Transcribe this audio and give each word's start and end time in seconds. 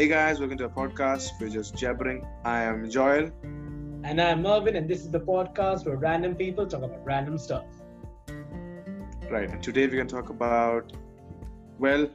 Hey 0.00 0.08
guys, 0.08 0.40
welcome 0.40 0.56
to 0.56 0.66
the 0.66 0.70
podcast. 0.70 1.32
We're 1.38 1.50
just 1.50 1.76
jabbering. 1.76 2.26
I 2.42 2.62
am 2.62 2.88
Joel. 2.88 3.30
And 3.42 4.18
I'm 4.18 4.40
Mervin, 4.40 4.76
and 4.76 4.88
this 4.88 5.00
is 5.00 5.10
the 5.10 5.20
podcast 5.20 5.84
where 5.84 5.96
random 5.96 6.34
people 6.36 6.66
talk 6.66 6.82
about 6.82 7.04
random 7.04 7.36
stuff. 7.36 7.66
Right, 9.28 9.50
and 9.50 9.62
today 9.62 9.86
we're 9.86 9.96
going 9.96 10.06
to 10.06 10.14
talk 10.14 10.30
about, 10.30 10.94
well, 11.78 12.08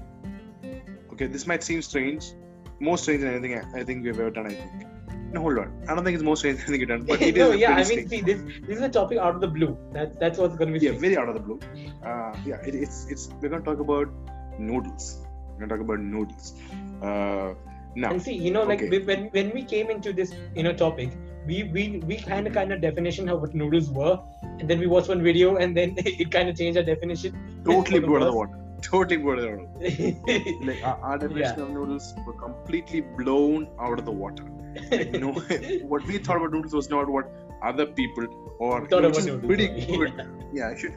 okay, 1.14 1.28
this 1.28 1.46
might 1.46 1.62
seem 1.62 1.84
strange. 1.84 2.34
More 2.80 2.98
strange 2.98 3.22
than 3.22 3.36
anything 3.36 3.60
I, 3.60 3.82
I 3.82 3.84
think 3.84 4.04
we've 4.04 4.20
ever 4.20 4.32
done, 4.32 4.48
I 4.48 4.56
think. 4.56 4.88
No, 5.32 5.42
hold 5.42 5.60
on. 5.60 5.86
I 5.88 5.94
don't 5.94 6.04
think 6.04 6.16
it's 6.16 6.24
more 6.24 6.38
strange 6.38 6.58
than 6.66 6.74
anything 6.74 6.90
you've 6.90 6.90
done, 6.90 7.06
but 7.06 7.22
it 7.22 7.36
no, 7.38 7.52
is 7.52 7.60
yeah, 7.60 7.74
I 7.74 7.76
mean, 7.76 7.86
strange. 7.86 8.10
see, 8.10 8.22
this 8.22 8.42
this 8.68 8.78
is 8.78 8.82
a 8.82 8.90
topic 8.90 9.20
out 9.20 9.36
of 9.36 9.42
the 9.42 9.48
blue. 9.48 9.78
That's 9.92 10.18
that's 10.18 10.40
what's 10.40 10.56
going 10.56 10.74
to 10.74 10.80
be. 10.80 10.84
Yeah, 10.84 10.98
strange. 10.98 11.02
very 11.02 11.18
out 11.18 11.30
of 11.30 11.36
the 11.36 11.40
blue. 11.40 11.60
Uh, 12.04 12.36
yeah, 12.48 12.56
it, 12.66 12.74
it's 12.74 13.06
it's 13.12 13.30
we're 13.44 13.50
going 13.50 13.64
to 13.64 13.70
talk 13.70 13.80
about 13.80 14.10
noodles. 14.58 15.22
We're 15.52 15.68
going 15.68 15.70
to 15.70 15.76
talk 15.76 15.86
about 15.86 16.00
noodles. 16.00 16.56
Uh, 17.04 17.54
now, 17.96 18.12
And 18.12 18.22
see, 18.22 18.34
you 18.46 18.52
know, 18.52 18.64
like 18.64 18.82
Okay. 18.82 18.90
we- 18.94 19.06
when 19.10 19.26
when 19.38 19.52
we 19.58 19.64
came 19.64 19.90
into 19.96 20.12
this, 20.20 20.34
you 20.56 20.64
know, 20.64 20.74
topic, 20.74 21.12
we 21.48 21.64
we 21.76 21.84
we 22.12 22.18
kind 22.18 22.48
of 22.48 22.54
kind 22.54 22.74
of 22.76 22.82
definition 22.82 23.30
of 23.30 23.42
what 23.42 23.54
noodles 23.62 23.90
were, 24.00 24.14
and 24.60 24.70
then 24.70 24.80
we 24.80 24.88
watched 24.94 25.10
one 25.14 25.24
video, 25.30 25.56
and 25.66 25.78
then 25.82 25.94
it 26.24 26.32
kind 26.38 26.50
of 26.54 26.58
changed 26.64 26.78
our 26.84 26.88
definition. 26.92 27.38
totally 27.70 28.02
for 28.02 28.08
blew 28.08 28.18
out 28.18 28.24
of 28.28 28.32
the 28.34 28.38
water. 28.42 28.60
Totally 28.90 29.18
blew 29.22 29.32
out 29.34 29.40
of 29.40 29.46
the 29.46 29.52
water. 29.52 30.66
Like 30.72 30.84
our, 30.92 30.98
our 31.12 31.18
definition 31.18 31.62
of 31.68 31.70
noodles 31.78 32.14
were 32.28 32.34
completely 32.42 33.02
blown 33.22 33.68
out 33.80 34.00
of 34.00 34.06
the 34.12 34.18
water. 34.26 34.46
you 34.92 35.20
know 35.24 35.32
what 35.94 36.06
we 36.12 36.18
thought 36.28 36.38
about 36.42 36.52
noodles 36.58 36.74
was 36.82 36.90
not 36.90 37.10
what 37.18 37.30
other 37.72 37.86
people 38.00 38.26
or 38.60 38.74
Thought 38.88 39.04
which 39.04 39.12
about 39.12 39.20
is 39.20 39.28
noodles, 39.28 39.46
pretty 39.52 39.68
yeah. 39.82 39.98
good 40.00 40.18
yeah 40.58 40.70
i 40.72 40.76
should 40.82 40.96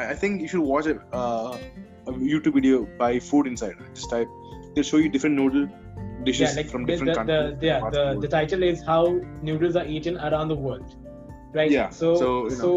i, 0.00 0.06
I 0.12 0.14
think 0.22 0.40
you 0.44 0.48
should 0.52 0.64
watch 0.70 0.86
a, 0.92 0.94
uh, 1.20 1.56
a 2.08 2.12
youtube 2.32 2.54
video 2.58 2.80
by 3.02 3.10
food 3.28 3.46
insider 3.52 3.86
just 3.98 4.10
type 4.14 4.28
they'll 4.74 4.88
show 4.90 5.00
you 5.04 5.08
different 5.16 5.36
noodle 5.42 5.68
dishes 6.28 6.50
yeah, 6.50 6.56
like 6.60 6.70
from 6.70 6.84
the, 6.84 6.92
different 6.92 7.12
the, 7.12 7.18
countries 7.18 7.60
the, 7.60 7.66
yeah, 7.66 7.90
the, 7.96 8.04
the 8.20 8.28
title 8.28 8.62
is 8.62 8.82
how 8.82 9.02
noodles 9.42 9.76
are 9.76 9.86
eaten 9.86 10.18
around 10.18 10.48
the 10.48 10.54
world, 10.54 10.96
right? 11.54 11.70
Yeah, 11.70 11.90
So 11.90 12.14
so, 12.22 12.48
so 12.48 12.72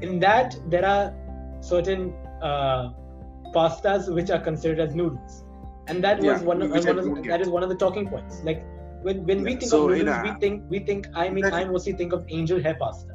in 0.00 0.20
that 0.20 0.56
there 0.74 0.86
are 0.86 1.14
certain 1.60 2.14
uh, 2.42 2.90
pastas 3.54 4.12
which 4.12 4.30
are 4.30 4.40
considered 4.40 4.80
as 4.80 4.94
noodles, 4.94 5.44
and 5.88 6.04
that 6.04 6.18
was 6.18 6.40
Yeah, 6.40 6.46
one 6.52 6.62
of, 6.62 6.70
one 6.70 6.88
of 6.88 7.04
the, 7.04 7.22
that 7.28 7.40
is 7.40 7.48
one 7.48 7.62
of 7.62 7.68
the 7.68 7.76
talking 7.76 8.08
points. 8.08 8.42
Like 8.44 8.64
when 9.02 9.24
when 9.26 9.42
we 9.42 9.56
think 9.56 9.70
so 9.70 9.88
of 9.88 9.96
noodles, 9.96 10.22
we 10.22 10.32
think 10.40 10.64
we 10.68 10.78
think 10.80 11.08
I 11.14 11.28
mean 11.28 11.44
I 11.46 11.64
mostly 11.64 11.92
think 11.92 12.12
of 12.12 12.24
angel 12.28 12.62
hair 12.62 12.76
pasta. 12.84 13.14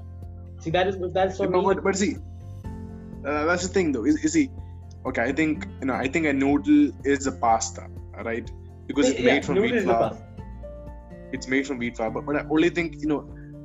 See 0.60 0.70
that 0.72 0.88
is 0.88 0.98
that's 1.14 1.38
for 1.38 1.48
me. 1.50 1.62
but, 1.62 1.84
but 1.84 1.96
see 1.96 2.18
uh, 3.26 3.46
that's 3.46 3.64
the 3.64 3.74
thing 3.74 3.92
though 3.92 4.06
is, 4.06 4.24
is 4.24 4.34
see 4.34 4.50
okay 5.06 5.24
i 5.24 5.32
think 5.32 5.68
you 5.80 5.88
know 5.88 5.94
i 5.94 6.08
think 6.08 6.26
a 6.26 6.34
noodle 6.34 6.92
is 7.04 7.28
a 7.28 7.32
pasta 7.32 7.88
right 8.24 8.52
because 8.92 9.10
it's 9.12 9.20
eh, 9.20 9.24
Yeah, 9.28 9.34
made 9.36 9.46
from 9.50 9.62
wheat 9.64 9.82
flour 9.90 10.12
it's 11.38 11.48
made 11.48 11.66
from 11.68 11.78
wheat 11.82 11.96
flour. 11.98 12.12
But, 12.12 12.26
but 12.26 12.36
I 12.36 12.46
only 12.50 12.70
think 12.70 12.96
you 13.02 13.08
know, 13.08 13.22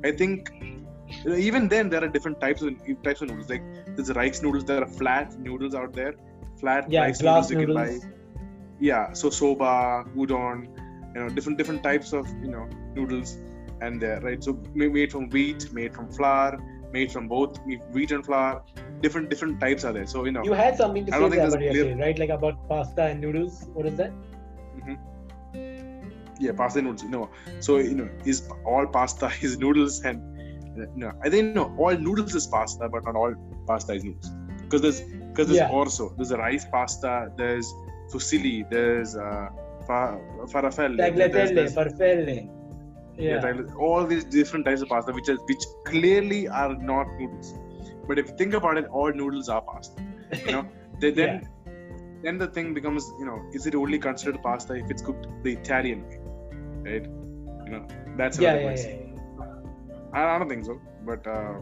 I 0.09 0.11
think 0.11 0.49
you 0.61 1.29
know, 1.31 1.35
even 1.35 1.67
then 1.73 1.89
there 1.89 2.03
are 2.03 2.07
different 2.17 2.39
types 2.39 2.61
of 2.61 2.73
types 3.07 3.21
of 3.21 3.29
noodles. 3.29 3.49
Like 3.49 3.63
there's 3.95 4.11
rice 4.13 4.41
noodles. 4.41 4.65
There 4.65 4.81
are 4.83 4.87
flat 5.01 5.37
noodles 5.47 5.75
out 5.75 5.93
there. 5.93 6.13
Flat 6.61 6.89
Yeah, 6.91 7.01
rice 7.01 7.21
noodles 7.21 7.51
you 7.51 7.57
noodles. 7.57 7.89
can 7.89 7.99
buy. 7.99 8.13
Yeah, 8.79 9.13
so 9.13 9.29
soba, 9.29 10.05
udon, 10.15 10.67
you 11.15 11.21
know, 11.21 11.29
different 11.29 11.57
different 11.57 11.83
types 11.83 12.13
of 12.13 12.27
you 12.45 12.51
know 12.55 12.65
noodles, 12.95 13.37
and 13.81 14.01
there 14.01 14.19
right. 14.21 14.43
So 14.43 14.57
made 14.73 15.11
from 15.11 15.29
wheat, 15.29 15.71
made 15.73 15.93
from 15.95 16.09
flour, 16.11 16.57
made 16.93 17.11
from 17.11 17.27
both 17.27 17.59
wheat 17.91 18.11
and 18.11 18.25
flour. 18.25 18.63
Different 19.01 19.29
different 19.29 19.59
types 19.59 19.83
are 19.83 19.93
there. 19.93 20.07
So 20.07 20.25
you 20.25 20.31
know, 20.31 20.43
You 20.43 20.53
had 20.53 20.77
something 20.77 21.05
to 21.07 21.11
say 21.11 21.25
about 21.25 21.59
clear- 21.59 21.95
right? 21.97 22.17
Like 22.17 22.29
about 22.29 22.67
pasta 22.69 23.03
and 23.03 23.21
noodles. 23.21 23.67
What 23.73 23.85
is 23.85 23.95
that? 23.97 24.11
Mm-hmm. 24.11 24.95
Yeah 26.45 26.53
pasta 26.61 26.81
noodles 26.85 27.03
no 27.15 27.21
so 27.67 27.77
you 27.89 27.95
know 27.99 28.09
is 28.31 28.39
all 28.73 28.85
pasta 28.97 29.29
is 29.47 29.53
noodles 29.63 29.95
and 30.09 30.17
uh, 30.81 30.85
no 31.03 31.11
i 31.25 31.29
think 31.33 31.55
no 31.59 31.65
all 31.83 31.95
noodles 32.07 32.35
is 32.41 32.47
pasta 32.55 32.89
but 32.95 33.03
not 33.09 33.15
all 33.21 33.33
pasta 33.69 33.93
is 33.99 34.03
noodles 34.07 34.29
because 34.63 34.81
there's 34.85 34.99
because 35.29 35.47
there's 35.49 35.63
Yeah. 35.63 35.77
also 35.79 36.03
there's 36.17 36.31
a 36.37 36.39
rice 36.45 36.65
pasta 36.75 37.13
there's 37.41 37.67
fusilli 38.11 38.55
there's 38.73 39.11
uh 39.27 39.47
fa- 39.87 40.19
farfalle 40.53 40.95
there's- 40.97 41.75
farfalle. 41.79 42.37
yeah, 43.25 43.45
Yeah. 43.45 43.63
all 43.87 44.03
these 44.11 44.25
different 44.37 44.63
types 44.67 44.81
of 44.85 44.89
pasta 44.93 45.11
which 45.19 45.29
is 45.33 45.39
which 45.51 45.63
clearly 45.91 46.41
are 46.61 46.73
not 46.93 47.07
noodles 47.19 47.49
but 48.07 48.19
if 48.21 48.25
you 48.29 48.35
think 48.41 48.53
about 48.61 48.75
it 48.81 48.85
all 48.99 49.11
noodles 49.21 49.47
are 49.55 49.61
pasta 49.69 50.01
you 50.45 50.51
know 50.55 50.65
they, 51.01 51.11
then 51.19 51.31
then 52.25 52.37
the 52.43 52.47
thing 52.55 52.67
becomes 52.77 53.03
you 53.19 53.25
know 53.29 53.37
is 53.57 53.65
it 53.69 53.75
only 53.83 53.99
considered 54.07 54.37
pasta 54.47 54.73
if 54.83 54.87
it's 54.93 55.03
cooked 55.07 55.25
the 55.45 55.51
italian 55.61 55.99
way 56.09 56.19
right 56.87 57.05
you 57.65 57.71
know 57.73 57.83
that's 58.17 58.39
yeah, 58.39 58.53
another 58.53 58.63
yeah, 58.63 58.67
question. 58.69 58.93
yeah. 58.99 60.19
I, 60.19 60.35
I 60.35 60.39
don't 60.39 60.49
think 60.49 60.65
so 60.65 60.79
but 61.05 61.25
uh, 61.27 61.55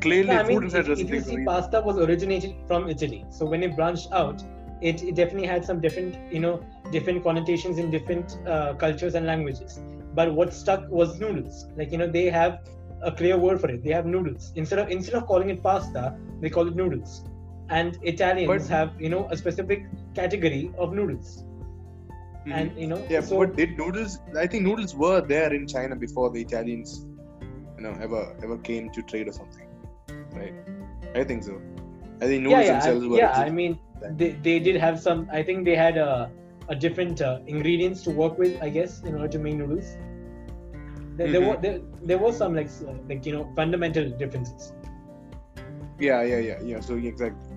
clearly 0.00 0.34
No, 0.34 0.40
I 0.40 0.44
food 0.44 0.48
mean, 0.48 0.62
inside 0.64 0.88
if, 0.88 0.98
if 0.98 1.10
you 1.10 1.20
see, 1.20 1.44
pasta 1.44 1.80
was 1.80 1.98
originated 1.98 2.54
from 2.66 2.88
Italy. 2.88 3.24
So 3.30 3.46
when 3.46 3.62
it 3.62 3.76
branched 3.76 4.12
out, 4.12 4.42
it, 4.82 5.02
it 5.02 5.14
definitely 5.14 5.46
had 5.46 5.64
some 5.64 5.80
different, 5.80 6.16
you 6.32 6.40
know, 6.40 6.62
different 6.90 7.22
connotations 7.22 7.78
in 7.78 7.90
different 7.90 8.38
uh, 8.46 8.74
cultures 8.74 9.14
and 9.14 9.26
languages. 9.26 9.80
But 10.14 10.34
what 10.34 10.52
stuck 10.52 10.88
was 10.90 11.18
noodles. 11.18 11.66
Like 11.76 11.92
you 11.92 11.98
know, 11.98 12.06
they 12.06 12.26
have 12.30 12.60
a 13.02 13.10
clear 13.12 13.38
word 13.38 13.60
for 13.60 13.70
it. 13.70 13.82
They 13.82 13.90
have 13.92 14.06
noodles 14.06 14.52
instead 14.56 14.78
of 14.78 14.90
instead 14.90 15.14
of 15.14 15.26
calling 15.26 15.50
it 15.50 15.62
pasta, 15.62 16.16
they 16.40 16.50
call 16.50 16.68
it 16.68 16.76
noodles. 16.76 17.24
And 17.70 17.98
Italians 18.02 18.68
But- 18.68 18.70
have 18.76 18.92
you 19.00 19.08
know 19.08 19.26
a 19.30 19.36
specific 19.36 19.86
category 20.14 20.70
of 20.78 20.92
noodles. 20.92 21.44
Mhm. 22.46 22.52
And 22.60 22.78
you 22.78 22.86
know, 22.88 23.00
yeah 23.08 23.20
so 23.20 23.38
but 23.40 23.56
did 23.56 23.70
noodles 23.80 24.12
i 24.42 24.46
think 24.46 24.62
noodles 24.68 24.94
were 25.02 25.20
there 25.34 25.50
in 25.58 25.66
china 25.74 25.96
before 26.06 26.30
the 26.34 26.40
italians 26.46 26.90
you 27.76 27.82
know 27.84 27.94
ever 28.06 28.22
ever 28.44 28.58
came 28.68 28.90
to 28.96 29.02
trade 29.12 29.28
or 29.28 29.34
something 29.40 29.68
right 30.40 30.54
i 31.20 31.24
think 31.24 31.42
so 31.48 31.54
i 32.22 32.26
think 32.28 32.42
noodles 32.42 32.66
yeah, 32.66 32.72
yeah, 32.72 32.72
themselves 32.72 33.04
I, 33.04 33.08
were 33.12 33.18
yeah. 33.18 33.30
I 33.46 33.50
mean, 33.50 33.78
they, 34.20 34.30
they 34.46 34.58
did 34.58 34.76
have 34.76 35.00
some. 35.00 35.28
I 35.32 35.42
think 35.42 35.64
they 35.64 35.76
had 35.76 35.96
a, 35.96 36.30
a 36.68 36.74
different 36.74 37.20
uh, 37.22 37.38
ingredients 37.46 38.02
to 38.02 38.10
work 38.10 38.38
with. 38.38 38.60
I 38.62 38.68
guess 38.68 39.00
in 39.02 39.14
order 39.14 39.28
to 39.28 39.38
make 39.38 39.54
noodles. 39.56 39.96
There, 41.16 41.28
there 41.28 41.40
Mhm. 41.40 41.48
were 41.48 41.56
there, 41.62 41.80
there 42.02 42.18
was 42.18 42.36
some 42.36 42.54
like 42.54 42.70
like 43.08 43.24
you 43.26 43.32
know 43.36 43.44
fundamental 43.56 44.10
differences. 44.22 44.72
yeah 45.98 46.22
yeah 46.22 46.38
yeah 46.38 46.58
yeah 46.62 46.80
so 46.80 46.94
exactly 46.96 47.56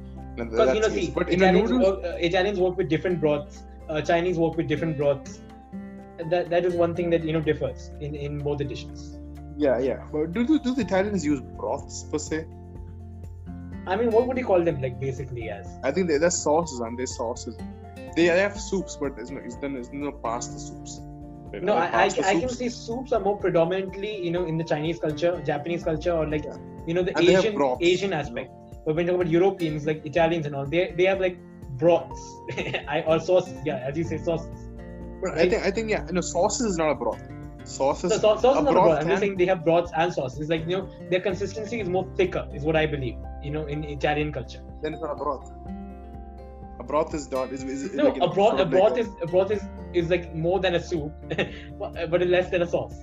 Because 0.49 0.73
you 0.73 0.79
know, 0.81 0.87
that's 0.87 0.93
see, 0.93 1.11
but 1.11 1.29
in 1.29 1.41
a 1.41 1.47
Italians 1.47 1.71
noodle 1.71 1.79
work, 1.85 2.03
uh, 2.05 2.17
Italians 2.29 2.59
work 2.59 2.77
with 2.77 2.89
different 2.89 3.19
broths. 3.19 3.63
Uh, 3.89 4.01
Chinese 4.01 4.37
work 4.37 4.57
with 4.57 4.67
different 4.67 4.97
broths. 4.97 5.41
That 6.29 6.49
that 6.49 6.65
is 6.65 6.73
one 6.73 6.95
thing 6.95 7.09
that 7.11 7.23
you 7.23 7.33
know 7.33 7.41
differs 7.41 7.91
in 8.01 8.15
in 8.15 8.39
both 8.39 8.57
the 8.57 8.65
dishes. 8.65 9.17
yeah 9.61 9.77
yeah 9.83 9.99
but 10.13 10.31
do, 10.33 10.41
do, 10.49 10.55
do 10.65 10.71
the 10.77 10.81
italians 10.87 11.23
use 11.25 11.39
broths 11.59 11.95
per 12.11 12.19
se 12.23 12.39
I 13.87 13.95
mean, 13.95 14.11
what 14.11 14.27
would 14.27 14.37
you 14.37 14.45
call 14.45 14.63
them 14.63 14.81
like 14.81 14.99
basically 14.99 15.49
as? 15.49 15.67
i 15.83 15.91
think 15.91 16.07
they're, 16.07 16.19
they're 16.19 16.29
sauces 16.29 16.79
and 16.79 16.97
they're 16.99 17.05
sauces 17.13 17.57
they, 18.15 18.27
they 18.27 18.39
have 18.39 18.59
soups 18.59 18.97
but 19.01 19.15
there's 19.15 19.31
no 19.31 19.39
there's 19.39 19.57
no, 19.61 19.69
there's 19.73 19.91
no 19.93 20.11
pasta 20.11 20.59
soups? 20.59 20.99
No, 21.61 21.75
I, 21.75 21.85
I, 21.85 22.05
I 22.25 22.39
can 22.39 22.49
see 22.49 22.67
soups 22.69 23.13
are 23.13 23.19
more 23.21 23.37
predominantly, 23.37 24.21
you 24.23 24.31
know, 24.31 24.45
in 24.45 24.57
the 24.57 24.63
Chinese 24.63 24.99
culture, 24.99 25.41
Japanese 25.45 25.83
culture, 25.83 26.11
or 26.11 26.27
like, 26.27 26.43
Yeah. 26.43 26.57
you 26.85 26.93
know, 26.93 27.03
the 27.03 27.13
And 27.15 27.27
they 27.27 27.35
Asian 27.35 27.55
Asian 27.79 28.11
you 28.11 28.15
know. 28.15 28.17
aspect. 28.17 28.51
But 28.85 28.95
when 28.95 29.05
you 29.05 29.11
talk 29.13 29.21
about 29.21 29.31
Europeans, 29.31 29.85
like 29.85 30.05
Italians 30.05 30.45
and 30.45 30.55
all, 30.55 30.65
they 30.65 30.93
they 30.97 31.05
have 31.05 31.21
like 31.21 31.37
broths 31.77 32.21
I, 32.87 33.03
or 33.07 33.19
sauces. 33.19 33.59
Yeah, 33.65 33.77
as 33.87 33.97
you 33.97 34.03
say, 34.03 34.17
sauces. 34.17 34.69
but 35.21 35.37
i 35.37 35.47
think 35.49 35.63
i 35.63 35.71
think 35.71 35.89
yeah 35.89 36.05
no 36.11 36.21
sauces 36.21 36.65
is 36.73 36.77
not 36.77 36.89
a 36.91 36.95
broth 36.95 37.21
sauces 37.67 38.11
So 38.11 38.17
sauce, 38.19 38.41
sauce 38.41 38.57
a 38.57 38.59
is 38.59 38.63
not 38.65 38.69
a 38.69 38.73
broth 38.73 38.85
broth. 38.85 39.01
I'm 39.01 39.09
just 39.09 39.21
saying 39.21 39.37
they 39.37 39.45
have 39.45 39.63
broths 39.65 39.91
and 39.95 40.13
sauces. 40.13 40.39
It's 40.39 40.49
like 40.49 40.61
you 40.67 40.77
know, 40.77 40.89
their 41.09 41.19
consistency 41.19 41.79
is 41.81 41.89
more 41.89 42.07
thicker, 42.15 42.47
is 42.53 42.63
what 42.63 42.75
I 42.75 42.85
believe. 42.85 43.17
You 43.43 43.51
know, 43.51 43.65
in 43.67 43.83
Italian 43.83 44.31
culture. 44.31 44.61
then 44.81 44.93
it's 44.93 45.01
not 45.01 45.11
a 45.11 45.15
broth. 45.15 45.51
A 46.79 46.83
broth 46.83 47.13
is 47.13 47.29
not. 47.31 47.51
Is, 47.51 47.63
is, 47.63 47.83
is 47.85 47.93
No, 47.93 48.05
like 48.05 48.21
a 48.21 48.27
broth, 48.27 48.59
a 48.59 48.65
broth 48.65 48.91
like 48.93 49.01
is 49.01 49.09
a 49.21 49.27
broth 49.27 49.51
is 49.51 49.61
is 49.93 50.09
like 50.09 50.33
more 50.35 50.59
than 50.59 50.75
a 50.75 50.81
soup, 50.81 51.11
but 51.79 52.09
but 52.11 52.27
less 52.27 52.49
than 52.49 52.61
a 52.61 52.67
sauce. 52.67 52.95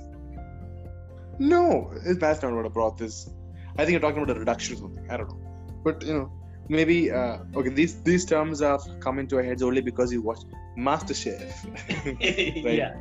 No, 1.38 1.93
that's 2.20 2.43
not 2.43 2.52
what 2.54 2.64
a 2.66 2.70
broth 2.70 3.00
is. 3.02 3.28
I 3.76 3.84
think 3.84 3.90
you're 3.90 4.00
talking 4.00 4.22
about 4.22 4.37
a 4.37 4.38
reduction 4.38 4.76
or 4.76 4.78
something. 4.78 5.10
I 5.10 5.16
don't 5.16 5.28
know, 5.28 5.40
but 5.84 6.02
you 6.04 6.14
know, 6.14 6.32
maybe 6.69 7.11
uh, 7.11 7.38
okay. 7.56 7.69
These 7.70 8.02
these 8.02 8.25
terms 8.25 8.61
have 8.61 8.82
come 9.00 9.19
into 9.19 9.37
our 9.37 9.43
heads 9.43 9.62
only 9.62 9.81
because 9.81 10.12
you 10.12 10.22
watch 10.22 10.40
MasterChef. 10.78 11.52
Right. 12.64 12.75
yeah. 12.78 12.94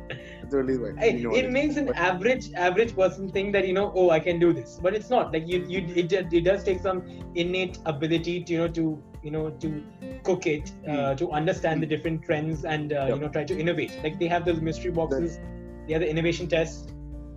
That's 0.50 0.54
why. 0.54 0.90
It, 1.04 1.16
you 1.16 1.24
know 1.28 1.34
it 1.34 1.46
is. 1.46 1.52
makes 1.52 1.76
an 1.76 1.86
But- 1.86 1.96
average 1.96 2.52
average 2.54 2.94
person 2.96 3.28
think 3.30 3.52
that 3.52 3.66
you 3.66 3.72
know 3.72 3.92
oh 3.94 4.10
I 4.10 4.20
can 4.20 4.38
do 4.38 4.52
this 4.52 4.78
but 4.82 4.94
it's 4.94 5.10
not 5.10 5.32
like 5.32 5.48
you 5.48 5.64
you 5.68 5.80
it, 5.94 6.12
it 6.12 6.44
does 6.44 6.64
take 6.64 6.80
some 6.80 7.02
innate 7.34 7.78
ability 7.86 8.44
to 8.44 8.52
you 8.52 8.58
know 8.58 8.68
to 8.68 9.02
you 9.22 9.30
know 9.30 9.50
to 9.50 9.82
cook 10.22 10.46
it 10.46 10.72
uh, 10.88 11.14
to 11.14 11.30
understand 11.32 11.82
the 11.82 11.86
different 11.86 12.22
trends 12.24 12.64
and 12.64 12.92
uh, 12.92 13.06
you 13.08 13.14
Hmm. 13.14 13.20
Know 13.22 13.28
try 13.28 13.44
to 13.44 13.58
innovate 13.58 13.92
like 14.02 14.18
they 14.18 14.28
have 14.28 14.44
those 14.44 14.60
mystery 14.60 14.90
boxes 14.90 15.38
they 15.86 15.92
have 15.94 16.02
the 16.02 16.10
innovation 16.10 16.46
tests 16.48 16.92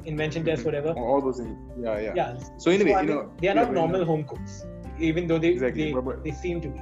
invention 0.05 0.43
test 0.45 0.61
Mhm. 0.61 0.65
whatever 0.65 0.91
all 0.91 1.21
those 1.21 1.39
things. 1.39 1.57
Yeah, 1.85 1.99
yeah. 1.99 2.13
yeah 2.15 2.37
So 2.57 2.71
anyway, 2.71 2.93
I 2.93 3.01
you 3.01 3.07
mean, 3.07 3.15
know, 3.17 3.31
they 3.41 3.47
are 3.49 3.55
yeah, 3.55 3.61
not 3.61 3.67
you 3.69 3.75
know, 3.75 3.81
normal 3.81 4.05
home 4.05 4.23
cooks 4.23 4.65
even 4.99 5.27
though 5.27 5.37
they 5.37 5.49
Exactly, 5.49 5.85
they, 5.85 5.93
but- 5.93 6.05
but- 6.05 6.23
they 6.23 6.31
seem 6.31 6.61
to 6.61 6.69
be 6.69 6.81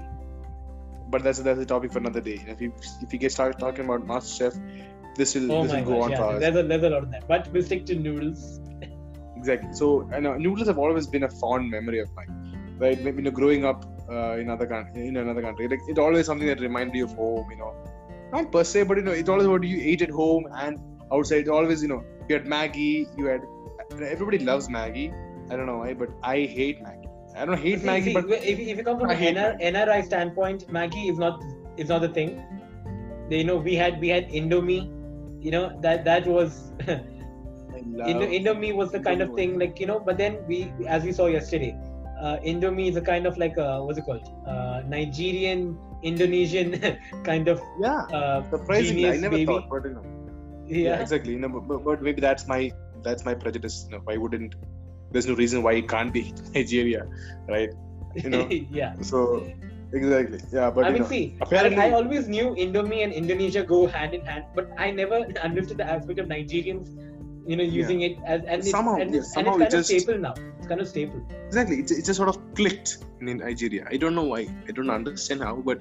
but 1.08 1.24
that's 1.24 1.40
that's 1.40 1.60
a 1.60 1.66
topic 1.66 1.92
for 1.94 2.00
another 2.00 2.20
day. 2.20 2.44
If 2.48 2.60
you 2.60 2.74
if 3.02 3.14
you 3.14 3.20
get 3.20 3.32
started 3.32 3.60
talking 3.60 3.86
about 3.86 4.06
MasterChef, 4.08 4.56
this 5.16 5.36
will 5.36 5.52
Oh 5.52 5.64
this 5.64 5.74
will 5.74 5.84
go 5.84 5.92
gosh, 6.00 6.04
on 6.06 6.12
yeah. 6.12 6.18
for 6.18 6.24
hours. 6.24 6.40
There's 6.42 6.56
a, 6.56 6.64
there's 6.64 6.84
a 6.84 6.90
lot 6.90 7.04
of 7.04 7.12
that. 7.12 7.28
But 7.28 7.48
we'll 7.54 7.64
stick 7.64 7.86
to 7.88 7.96
noodles. 7.96 8.60
Exactly. 9.38 9.74
So, 9.74 10.10
I 10.12 10.20
know 10.20 10.36
noodles 10.36 10.68
have 10.68 10.80
always 10.80 11.06
been 11.06 11.24
a 11.24 11.30
fond 11.30 11.70
memory 11.70 12.00
of 12.00 12.10
mine, 12.16 12.76
right? 12.80 13.00
You 13.00 13.12
know, 13.12 13.32
growing 13.32 13.66
up 13.66 13.86
uh, 14.10 14.38
in 14.38 14.50
other 14.50 14.66
country, 14.66 15.08
in 15.08 15.18
another 15.18 15.44
country, 15.44 15.68
like 15.68 15.80
it's 15.88 16.00
always 16.00 16.26
something 16.26 16.48
that 16.48 16.60
reminded 16.60 16.96
you 16.96 17.06
of 17.06 17.14
home. 17.14 17.46
You 17.52 17.58
know, 17.58 17.76
not 18.34 18.52
per 18.52 18.64
se, 18.64 18.84
but 18.84 18.98
you 18.98 19.04
know, 19.04 19.12
it's 19.12 19.30
always 19.30 19.48
what 19.48 19.64
you 19.64 19.80
ate 19.80 20.02
at 20.02 20.10
home 20.10 20.48
and 20.56 20.80
outside. 21.14 21.42
It's 21.42 21.50
always, 21.50 21.84
you 21.84 21.90
know, 21.90 22.04
you 22.28 22.36
had 22.36 22.46
Maggi. 22.46 23.08
You 23.20 23.28
had 23.28 23.42
everybody 24.02 24.40
loves 24.40 24.68
Maggi. 24.70 25.14
I 25.52 25.56
don't 25.56 25.68
know 25.68 25.78
why, 25.78 25.94
but 25.94 26.10
I 26.24 26.38
hate 26.60 26.84
Maggi. 26.84 27.05
I 27.36 27.46
don't 27.46 27.60
hate 27.60 27.82
See, 27.82 27.88
Maggi, 27.88 28.04
see, 28.06 28.14
but 28.14 28.30
if, 28.30 28.60
if 28.60 28.78
you 28.78 28.84
come 28.84 29.00
from 29.00 29.10
I 29.10 29.14
an 29.16 29.36
NR, 29.36 29.62
NRI 29.62 30.06
standpoint, 30.06 30.68
Maggi 30.68 31.12
is 31.12 31.18
not 31.18 31.44
is 31.78 31.90
not 31.90 32.02
the 32.02 32.10
thing. 32.10 32.44
They, 33.30 33.40
you 33.40 33.44
know, 33.44 33.58
we 33.58 33.76
had 33.76 34.00
we 34.00 34.10
had 34.10 34.30
Indomie. 34.30 34.92
You 35.42 35.52
know 35.52 35.78
that 35.82 36.06
that 36.06 36.26
was 36.28 36.72
I 36.88 37.02
Indo, 38.12 38.26
Indomie 38.28 38.74
was 38.76 38.92
the 38.92 39.00
kind 39.00 39.22
of 39.22 39.34
thing 39.36 39.60
like 39.60 39.80
you 39.80 39.86
know. 39.86 40.00
But 40.00 40.18
then 40.18 40.38
we, 40.48 40.72
as 40.88 41.04
we 41.04 41.12
saw 41.12 41.28
yesterday, 41.28 41.78
uh, 42.22 42.38
Indomie 42.46 42.90
is 42.90 42.96
a 42.96 43.02
kind 43.02 43.26
of 43.26 43.38
like 43.38 43.58
a 43.58 43.84
what's 43.84 44.00
it 44.00 44.06
called? 44.06 44.28
Uh, 44.48 44.82
Nigerian 44.88 45.78
Indonesian 46.04 46.98
kind 47.24 47.48
of 47.48 47.62
yeah. 47.80 48.02
uh, 48.20 48.50
Surprisingly, 48.50 49.10
I 49.10 49.18
never 49.18 49.36
baby. 49.36 49.46
thought, 49.46 49.70
but 49.70 49.86
you 49.86 49.94
know. 49.96 50.04
yeah. 50.68 51.00
exactly 51.02 51.34
you 51.34 51.40
know 51.40 51.50
but, 51.50 51.68
but- 51.68 51.84
but 51.88 52.02
maybe 52.02 52.22
that's 52.22 52.48
my 52.52 52.72
that's 53.04 53.24
my 53.28 53.34
prejudice 53.42 53.76
you 53.86 53.92
know 53.96 54.02
why 54.06 54.18
wouldn't 54.18 54.56
there's 55.16 55.28
no 55.32 55.36
reason 55.40 55.64
why 55.66 55.74
it 55.82 55.88
can't 55.92 56.12
be 56.20 56.24
nigeria 56.56 57.02
right 57.54 57.72
you 58.22 58.30
know 58.34 58.44
yeah. 58.80 58.94
so 59.12 59.20
exactly 60.00 60.40
yeah 60.56 60.70
but 60.76 60.86
I 60.86 60.90
mean, 60.92 61.04
know 61.04 61.08
see, 61.16 61.24
apparently 61.46 61.82
I, 61.82 61.90
I 61.90 61.92
always 62.00 62.28
knew 62.34 62.48
Indomie 62.64 63.02
and 63.06 63.14
Indonesia 63.20 63.62
go 63.64 63.78
hand 63.88 64.14
in 64.18 64.24
hand, 64.30 64.46
but 64.58 64.70
I 64.86 64.92
never 64.92 65.18
understood 65.50 65.78
the 65.82 65.88
aspect 65.96 66.20
of 66.24 66.28
Nigerians, 66.32 66.88
you 67.50 67.56
know, 67.58 67.64
Yeah. 67.64 67.82
using 67.82 68.02
it 68.08 68.18
as 68.34 68.42
and 68.54 68.60
it's, 68.62 68.72
Somehow, 68.76 68.96
and, 69.04 69.14
yeah, 69.14 69.20
it's, 69.22 69.30
and 69.38 69.46
somehow 69.48 69.54
it's 69.54 69.74
it 69.74 69.78
kind 69.78 69.86
just- 69.86 69.94
of 69.94 70.02
staple 70.02 70.20
now. 70.28 70.34
It's 70.58 70.68
kind 70.72 70.82
of 70.86 70.88
staple. 70.94 71.22
exactly 71.48 71.78
it's, 71.84 71.94
it 72.00 72.04
just 72.10 72.18
sort 72.22 72.30
of 72.34 72.38
clicked 72.60 72.92
in 73.22 73.38
nigeria 73.38 73.84
i 73.94 73.98
don't 74.04 74.16
know 74.20 74.28
why 74.34 74.42
i 74.68 74.72
don't 74.78 74.90
understand 75.00 75.42
how 75.48 75.56
but 75.70 75.80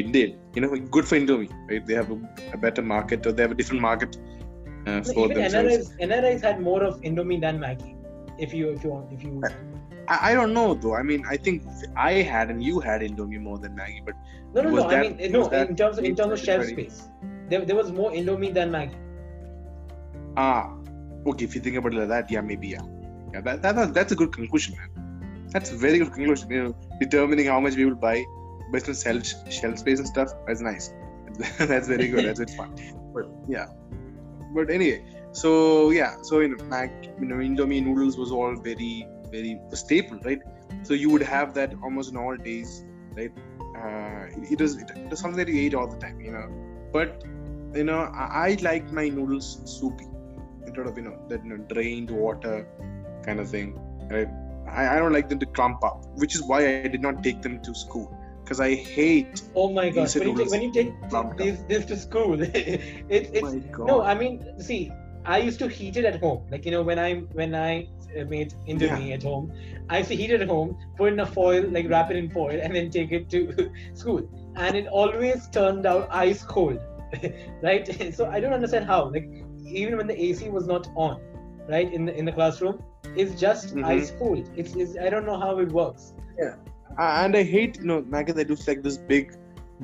it 0.00 0.06
did 0.16 0.30
you 0.54 0.62
know 0.64 0.70
good 0.96 1.06
for 1.10 1.16
indomie 1.20 1.50
right 1.70 1.84
they 1.88 1.96
have 2.00 2.10
a, 2.16 2.18
a 2.56 2.58
better 2.66 2.84
market 2.96 3.26
or 3.26 3.32
they 3.36 3.42
have 3.46 3.54
a 3.56 3.60
different 3.62 3.82
market 3.90 4.16
uh, 4.86 4.90
No, 4.90 5.02
for 5.14 5.24
even 5.26 5.36
themselves 5.42 5.90
NRIs, 5.90 6.10
NRIs 6.10 6.40
had 6.48 6.60
more 6.70 6.82
of 6.90 6.94
Indomie 7.08 7.40
than 7.46 7.58
Maggi. 7.64 7.90
If 8.46 8.54
you 8.54 8.70
if 8.70 8.84
you 8.84 8.90
want 8.90 9.12
if 9.12 9.22
you 9.22 9.42
I, 10.08 10.30
I 10.30 10.34
don't 10.34 10.54
know 10.58 10.68
though 10.82 10.94
i 11.00 11.02
mean 11.08 11.24
i 11.32 11.36
think 11.36 11.66
i 12.04 12.12
had 12.28 12.50
and 12.52 12.62
you 12.68 12.80
had 12.80 13.02
indomie 13.08 13.40
more 13.48 13.58
than 13.64 13.76
maggi 13.80 14.00
but 14.06 14.14
no 14.54 14.62
no 14.62 14.70
no 14.70 14.88
that- 14.88 14.98
I 14.98 15.08
mean 15.08 15.32
no 15.34 15.42
in 15.48 15.76
terms 15.80 15.98
of 15.98 16.04
in 16.10 16.16
terms 16.20 16.32
of 16.36 16.40
shelf 16.46 16.64
space 16.70 17.02
there, 17.50 17.64
there 17.64 17.76
was 17.76 17.92
more 17.92 18.10
Indomie 18.12 18.54
than 18.54 18.70
Maggi. 18.70 18.96
Ah, 20.36 20.72
okay. 21.26 21.44
If 21.44 21.54
you 21.54 21.60
think 21.60 21.76
about 21.76 21.94
it 21.94 21.98
like 21.98 22.08
that, 22.08 22.30
yeah, 22.30 22.40
maybe 22.40 22.68
yeah, 22.68 22.82
yeah. 23.34 23.40
That, 23.40 23.62
that 23.62 23.92
that's 23.92 24.12
a 24.12 24.16
good 24.16 24.32
conclusion, 24.32 24.76
man. 24.78 25.48
That's 25.52 25.72
a 25.72 25.76
very 25.76 25.98
good 25.98 26.12
conclusion. 26.12 26.50
You 26.50 26.62
know, 26.62 26.76
determining 27.00 27.46
how 27.46 27.60
much 27.60 27.74
we 27.74 27.84
will 27.84 28.00
buy 28.06 28.24
based 28.72 28.88
on 28.88 28.94
shelf 28.94 29.52
shelf 29.58 29.78
space 29.78 29.98
and 29.98 30.08
stuff. 30.08 30.32
That's 30.46 30.60
nice. 30.60 30.92
that's 31.58 31.88
very 31.88 32.08
good. 32.08 32.24
That's 32.26 32.40
very 32.40 32.56
fun. 32.56 32.74
But 33.12 33.28
yeah. 33.48 33.66
But 34.54 34.70
anyway, 34.70 35.04
so 35.32 35.90
yeah, 35.90 36.16
so 36.22 36.40
in 36.40 36.56
know, 36.56 36.64
Mac, 36.64 36.90
you 37.20 37.26
know, 37.26 37.36
Indomie 37.36 37.84
noodles 37.84 38.16
was 38.16 38.30
all 38.32 38.54
very 38.56 39.06
very 39.30 39.60
a 39.70 39.76
staple, 39.76 40.18
right? 40.24 40.40
So 40.82 40.94
you 40.94 41.10
would 41.10 41.22
have 41.22 41.54
that 41.54 41.74
almost 41.82 42.10
in 42.10 42.16
all 42.16 42.36
days, 42.36 42.84
right? 43.14 43.32
Uh, 43.76 44.26
it, 44.42 44.52
it 44.52 44.60
was 44.60 44.76
it, 44.76 44.90
was 45.08 45.20
something 45.20 45.38
that 45.38 45.48
you 45.48 45.60
ate 45.60 45.74
all 45.74 45.86
the 45.86 45.98
time, 45.98 46.20
you 46.20 46.32
know. 46.32 46.48
But 46.92 47.22
you 47.74 47.84
know, 47.84 47.98
I, 47.98 48.48
I 48.48 48.56
like 48.60 48.92
my 48.92 49.08
noodles 49.08 49.60
soupy 49.64 50.06
instead 50.66 50.86
of 50.86 50.96
you 50.96 51.04
know 51.04 51.18
that 51.28 51.44
you 51.44 51.50
know, 51.50 51.64
drained 51.72 52.10
water 52.10 52.66
kind 53.24 53.40
of 53.40 53.48
thing. 53.48 53.78
Right? 54.10 54.28
I, 54.68 54.96
I 54.96 54.98
don't 54.98 55.12
like 55.12 55.28
them 55.28 55.38
to 55.38 55.46
clump 55.46 55.84
up, 55.84 56.04
which 56.16 56.34
is 56.34 56.42
why 56.42 56.80
I 56.82 56.88
did 56.88 57.02
not 57.02 57.22
take 57.22 57.42
them 57.42 57.60
to 57.62 57.74
school 57.74 58.16
because 58.42 58.60
I 58.60 58.74
hate. 58.74 59.42
Oh 59.54 59.70
my 59.70 59.90
gosh! 59.90 60.16
Instant 60.16 60.26
When 60.26 60.36
you, 60.36 60.42
take, 60.42 60.50
when 60.50 60.62
you 60.62 60.72
take 60.72 61.08
clumped 61.08 61.38
this, 61.38 61.84
to 61.86 61.96
school, 61.96 62.42
it, 62.42 62.80
it's 63.08 63.54
God. 63.76 63.86
no. 63.86 64.02
I 64.02 64.14
mean, 64.14 64.60
see, 64.60 64.90
I 65.24 65.38
used 65.38 65.58
to 65.60 65.68
heat 65.68 65.96
it 65.96 66.04
at 66.04 66.20
home. 66.20 66.46
Like 66.50 66.64
you 66.64 66.70
know, 66.70 66.82
when 66.82 66.98
I 66.98 67.14
when 67.40 67.54
I 67.54 67.86
uh, 68.18 68.24
made 68.24 68.54
Indomie 68.68 69.12
at 69.12 69.22
home, 69.22 69.52
I 69.88 69.98
used 69.98 70.08
to 70.10 70.16
heat 70.16 70.30
it 70.30 70.40
at 70.40 70.48
home, 70.48 70.76
put 70.96 71.08
it 71.08 71.12
in 71.14 71.20
a 71.20 71.26
foil, 71.26 71.64
like 71.70 71.88
wrap 71.88 72.10
it 72.10 72.16
in 72.16 72.30
foil, 72.30 72.58
and 72.60 72.74
then 72.74 72.90
take 72.90 73.12
it 73.12 73.28
to 73.30 73.70
school. 73.94 74.28
And 74.56 74.76
it 74.76 74.86
always 74.86 75.48
turned 75.48 75.86
out 75.86 76.08
ice 76.10 76.42
cold, 76.42 76.78
right? 77.62 77.88
So 78.14 78.26
I 78.26 78.40
don't 78.40 78.52
understand 78.52 78.86
how. 78.86 79.10
Like 79.10 79.28
even 79.64 79.96
when 79.96 80.06
the 80.06 80.20
AC 80.20 80.48
was 80.48 80.66
not 80.66 80.88
on, 80.96 81.20
right 81.68 81.92
in 81.92 82.04
the 82.06 82.14
in 82.16 82.24
the 82.24 82.32
classroom, 82.32 82.82
it's 83.16 83.38
just 83.40 83.74
Mhm. 83.76 83.84
ice 83.84 84.10
cold. 84.18 84.50
It's, 84.56 84.74
it's 84.74 84.96
I 84.98 85.10
don't 85.10 85.26
know 85.26 85.38
how 85.38 85.58
it 85.58 85.70
works. 85.72 86.12
Uh, 86.98 87.24
and 87.24 87.36
I 87.36 87.42
hate 87.42 87.78
you 87.78 87.84
know 87.84 88.02
maggots 88.02 88.36
that 88.38 88.48
looks 88.50 88.66
like 88.66 88.82
this 88.82 88.98
big 88.98 89.32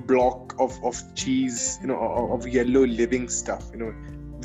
block 0.07 0.55
of, 0.59 0.79
of 0.85 1.01
cheese, 1.15 1.79
you 1.81 1.89
know, 1.89 1.99
of, 1.99 2.31
of 2.41 2.49
yellow 2.49 2.87
living 2.87 3.29
stuff. 3.29 3.65
You 3.73 3.79
know, 3.79 3.95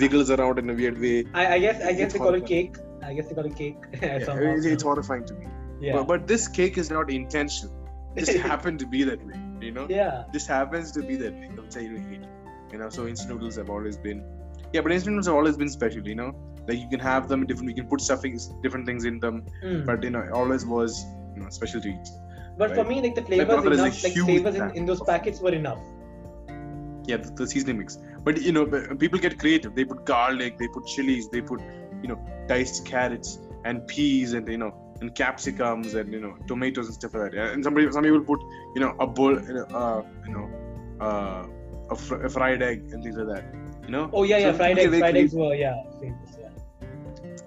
wiggles 0.02 0.30
around 0.32 0.60
in 0.60 0.70
a 0.70 0.74
weird 0.74 1.00
way. 1.00 1.26
I, 1.34 1.46
I 1.56 1.60
guess 1.60 1.82
I 1.82 1.94
guess 1.94 2.06
It's 2.06 2.14
they 2.14 2.20
call 2.20 2.34
it 2.36 2.46
cake. 2.46 2.76
I 3.04 3.14
guess 3.14 3.28
they 3.30 3.36
call 3.36 3.46
it 3.46 3.56
cake. 3.56 3.78
Yeah, 4.02 4.18
it's, 4.22 4.66
it's 4.66 4.84
horrifying 4.84 5.26
to 5.26 5.34
me. 5.36 5.48
yeah. 5.80 5.94
But, 5.98 6.08
but 6.08 6.28
this 6.28 6.48
cake 6.48 6.78
is 6.78 6.90
not 6.90 7.10
intentional. 7.12 7.74
It 8.16 8.26
just 8.26 8.40
happened 8.54 8.80
to 8.80 8.88
be 8.88 9.04
that 9.04 9.26
way. 9.26 9.40
You 9.62 9.72
know. 9.72 9.88
yeah. 9.90 10.24
This 10.34 10.48
happens 10.48 10.92
to 10.94 11.04
be 11.04 11.16
that 11.18 11.34
way, 11.34 11.50
which 11.56 11.78
I 11.78 11.82
really 11.82 12.02
hate. 12.12 12.24
You 12.72 12.80
know, 12.80 12.90
so 12.90 13.08
instant 13.08 13.34
noodles 13.34 13.58
have 13.58 13.70
always 13.70 13.98
been, 13.98 14.24
yeah, 14.74 14.82
but 14.82 14.92
instant 14.92 15.14
noodles 15.14 15.28
have 15.28 15.36
always 15.36 15.58
been 15.58 15.70
special. 15.70 16.08
You 16.08 16.16
know, 16.16 16.30
like 16.68 16.78
you 16.80 16.88
can 16.90 17.00
have 17.00 17.28
them 17.28 17.46
different. 17.46 17.70
You 17.70 17.76
can 17.76 17.88
put 17.94 18.02
stuffings, 18.02 18.48
different 18.64 18.86
things 18.86 19.06
in 19.06 19.20
them, 19.20 19.44
Mm. 19.64 19.86
but 19.86 20.04
you 20.04 20.10
know, 20.10 20.22
it 20.22 20.32
always 20.32 20.66
was 20.66 21.04
you 21.36 21.42
know 21.44 21.50
special 21.50 21.82
to 21.82 21.90
eat. 21.90 22.08
But 22.58 22.76
for 22.76 22.84
me, 22.84 23.02
like 23.02 23.16
the 23.16 23.22
flavors 23.24 23.48
brother 23.48 23.72
is 23.74 23.80
a 23.80 23.86
enough, 23.86 24.04
like 24.04 24.14
flavors 24.14 24.56
in, 24.56 24.70
in 24.82 24.86
those 24.86 25.02
packets 25.02 25.40
were 25.42 25.54
enough. 25.62 25.80
Yeah, 27.08 27.18
the, 27.18 27.32
the 27.32 27.48
seasoning 27.48 27.80
mix. 27.80 27.98
But 28.24 28.42
you 28.42 28.52
know, 28.52 28.66
people 28.98 29.20
get 29.20 29.40
creative. 29.40 29.76
They 29.76 29.86
put 29.86 30.06
garlic, 30.06 30.58
they 30.58 30.68
put 30.68 30.86
chilies, 30.86 31.30
they 31.30 31.42
put 31.42 31.62
you 32.02 32.10
know 32.10 32.20
diced 32.48 32.86
carrots 32.86 33.40
and 33.66 33.86
peas 33.88 34.34
and 34.34 34.48
you 34.48 34.58
know 34.58 34.72
and 35.02 35.14
capsicums 35.16 35.96
and 35.96 36.14
you 36.14 36.20
know 36.20 36.36
tomatoes 36.48 36.86
and 36.88 36.96
stuff 36.96 37.14
like 37.16 37.32
that. 37.32 37.54
And 37.54 37.64
somebody, 37.64 37.92
some 37.92 38.04
people 38.04 38.22
put 38.22 38.40
you 38.76 38.82
know 38.82 38.96
a 39.00 39.08
bowl, 39.08 39.34
you 39.34 39.54
know, 39.54 39.66
uh, 39.66 40.04
you 40.28 40.34
know, 40.34 40.50
uh, 41.00 41.48
a, 41.90 41.96
fr- 41.96 42.24
a 42.24 42.30
fried 42.30 42.62
egg 42.62 42.84
and 42.92 43.04
things 43.04 43.18
like 43.18 43.28
that. 43.28 43.46
You 43.86 43.92
know. 43.92 44.10
Oh 44.14 44.24
yeah, 44.24 44.38
yeah, 44.38 44.52
So 44.52 44.58
fried 44.58 44.80
eggs, 44.80 44.98
fried 44.98 45.18
eggs 45.18 45.34
were 45.34 45.56
yeah 45.56 45.82
famous. 46.00 46.38
Yeah. 46.40 46.50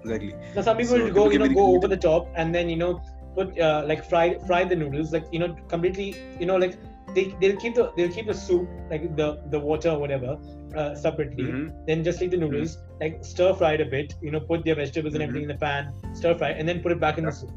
Exactly. 0.03 0.35
Now 0.55 0.63
some 0.63 0.77
people 0.77 0.99
So 0.99 1.11
go, 1.11 1.31
you 1.31 1.39
know, 1.39 1.49
go 1.49 1.77
over 1.77 1.89
the 1.89 1.97
top 1.97 2.29
and 2.37 2.55
then 2.55 2.69
you 2.69 2.77
know 2.77 3.01
put 3.35 3.59
uh, 3.59 3.85
like 3.87 4.09
fry 4.09 4.39
fry 4.47 4.65
the 4.65 4.77
noodles, 4.77 5.13
like 5.13 5.27
you 5.33 5.39
know 5.39 5.55
completely, 5.69 6.17
you 6.41 6.47
know, 6.47 6.57
like 6.57 6.77
they 7.15 7.35
they'll 7.41 7.57
keep 7.57 7.75
the 7.75 7.93
they'll 7.97 8.11
keep 8.11 8.27
the 8.27 8.35
soup 8.35 8.69
like 8.91 9.17
the 9.17 9.41
the 9.51 9.59
water 9.59 9.91
or 9.91 9.99
whatever 9.99 10.39
uh, 10.77 10.95
separately. 10.95 11.45
Mhm. 11.45 11.87
Then 11.87 12.05
just 12.05 12.21
leave 12.21 12.31
the 12.31 12.37
noodles, 12.37 12.79
like 13.01 13.25
stir 13.25 13.53
fry 13.55 13.73
it 13.75 13.81
a 13.81 13.87
bit, 13.97 14.15
you 14.23 14.31
know, 14.31 14.41
put 14.41 14.65
their 14.65 14.75
vegetables 14.75 15.15
and 15.15 15.23
Mhm. 15.23 15.27
everything 15.29 15.51
in 15.51 15.53
the 15.57 15.61
pan, 15.67 15.93
stir 16.15 16.35
fry, 16.35 16.51
and 16.51 16.69
then 16.69 16.81
put 16.81 16.93
it 16.93 17.01
back 17.01 17.19
in 17.19 17.25
the 17.25 17.33
soup. 17.33 17.51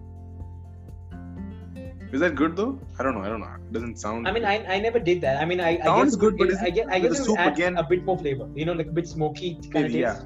Is 2.13 2.21
that 2.21 2.36
good 2.36 2.55
though? 2.55 2.79
I 2.97 3.03
don't 3.03 3.15
know. 3.15 3.21
I 3.21 3.27
don't 3.29 3.41
know. 3.41 3.53
It 3.55 3.74
doesn't 3.74 3.97
sound. 4.00 4.27
I 4.27 4.31
mean, 4.31 4.45
I, 4.45 4.55
I 4.75 4.79
never 4.79 4.97
did 5.00 5.19
that. 5.21 5.41
I 5.41 5.45
mean, 5.45 5.59
I, 5.59 5.71
I 5.81 5.83
Sounds 5.83 6.15
guess 6.15 6.21
good, 6.21 6.38
but 6.38 6.53
I 6.62 6.69
guess, 6.69 6.88
I 6.89 7.00
guess 7.00 7.01
the 7.01 7.05
it 7.05 7.09
would 7.09 7.25
soup 7.27 7.39
add 7.39 7.53
again- 7.53 7.77
a 7.77 7.83
bit 7.83 8.05
more 8.05 8.17
flavor. 8.17 8.47
You 8.55 8.65
know, 8.65 8.74
like 8.74 8.88
a 8.88 8.91
bit 8.91 9.07
smoky 9.07 9.55
kind 9.74 9.86
of 9.88 9.91
taste. 9.91 9.93
yeah. 9.93 10.21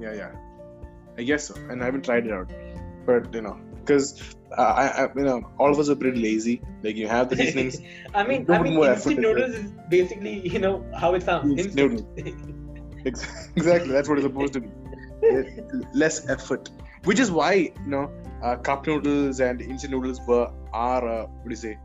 Yeah, 0.00 0.14
yeah. 0.14 0.30
I 1.18 1.24
guess 1.24 1.44
so. 1.48 1.54
And 1.68 1.82
I 1.82 1.84
haven't 1.84 2.04
tried 2.06 2.26
it 2.26 2.32
out, 2.32 2.50
but 3.04 3.34
you 3.34 3.42
know, 3.42 3.58
because 3.80 4.36
I, 4.56 4.62
I, 4.88 5.08
you 5.14 5.24
know, 5.24 5.42
all 5.58 5.70
of 5.70 5.78
us 5.78 5.88
are 5.90 5.96
pretty 5.96 6.20
lazy. 6.20 6.62
Like 6.82 6.96
you 6.96 7.06
have 7.06 7.28
the 7.28 7.36
seasonings. 7.36 7.80
I 8.14 8.26
mean, 8.26 8.50
I 8.50 8.62
mean, 8.62 8.82
instant 8.82 9.20
noodles 9.20 9.54
is 9.54 9.70
basically, 9.88 10.48
you 10.48 10.58
know, 10.58 10.84
how 10.96 11.14
it 11.14 11.22
sounds. 11.22 11.58
Instant. 11.58 12.04
Exactly. 13.04 13.92
That's 13.92 14.08
what 14.08 14.18
it's 14.18 14.26
supposed 14.26 14.52
to 14.54 14.60
be. 14.60 14.68
Less 15.94 16.28
effort, 16.28 16.70
which 17.04 17.20
is 17.20 17.30
why 17.30 17.52
you 17.52 17.72
know, 17.86 18.10
uh, 18.42 18.56
cup 18.56 18.86
noodles 18.86 19.40
and 19.40 19.62
instant 19.62 19.92
noodles 19.92 20.20
were 20.26 20.50
are 20.72 21.08
uh, 21.08 21.26
what 21.26 21.44
do 21.44 21.50
you 21.50 21.56
say, 21.56 21.78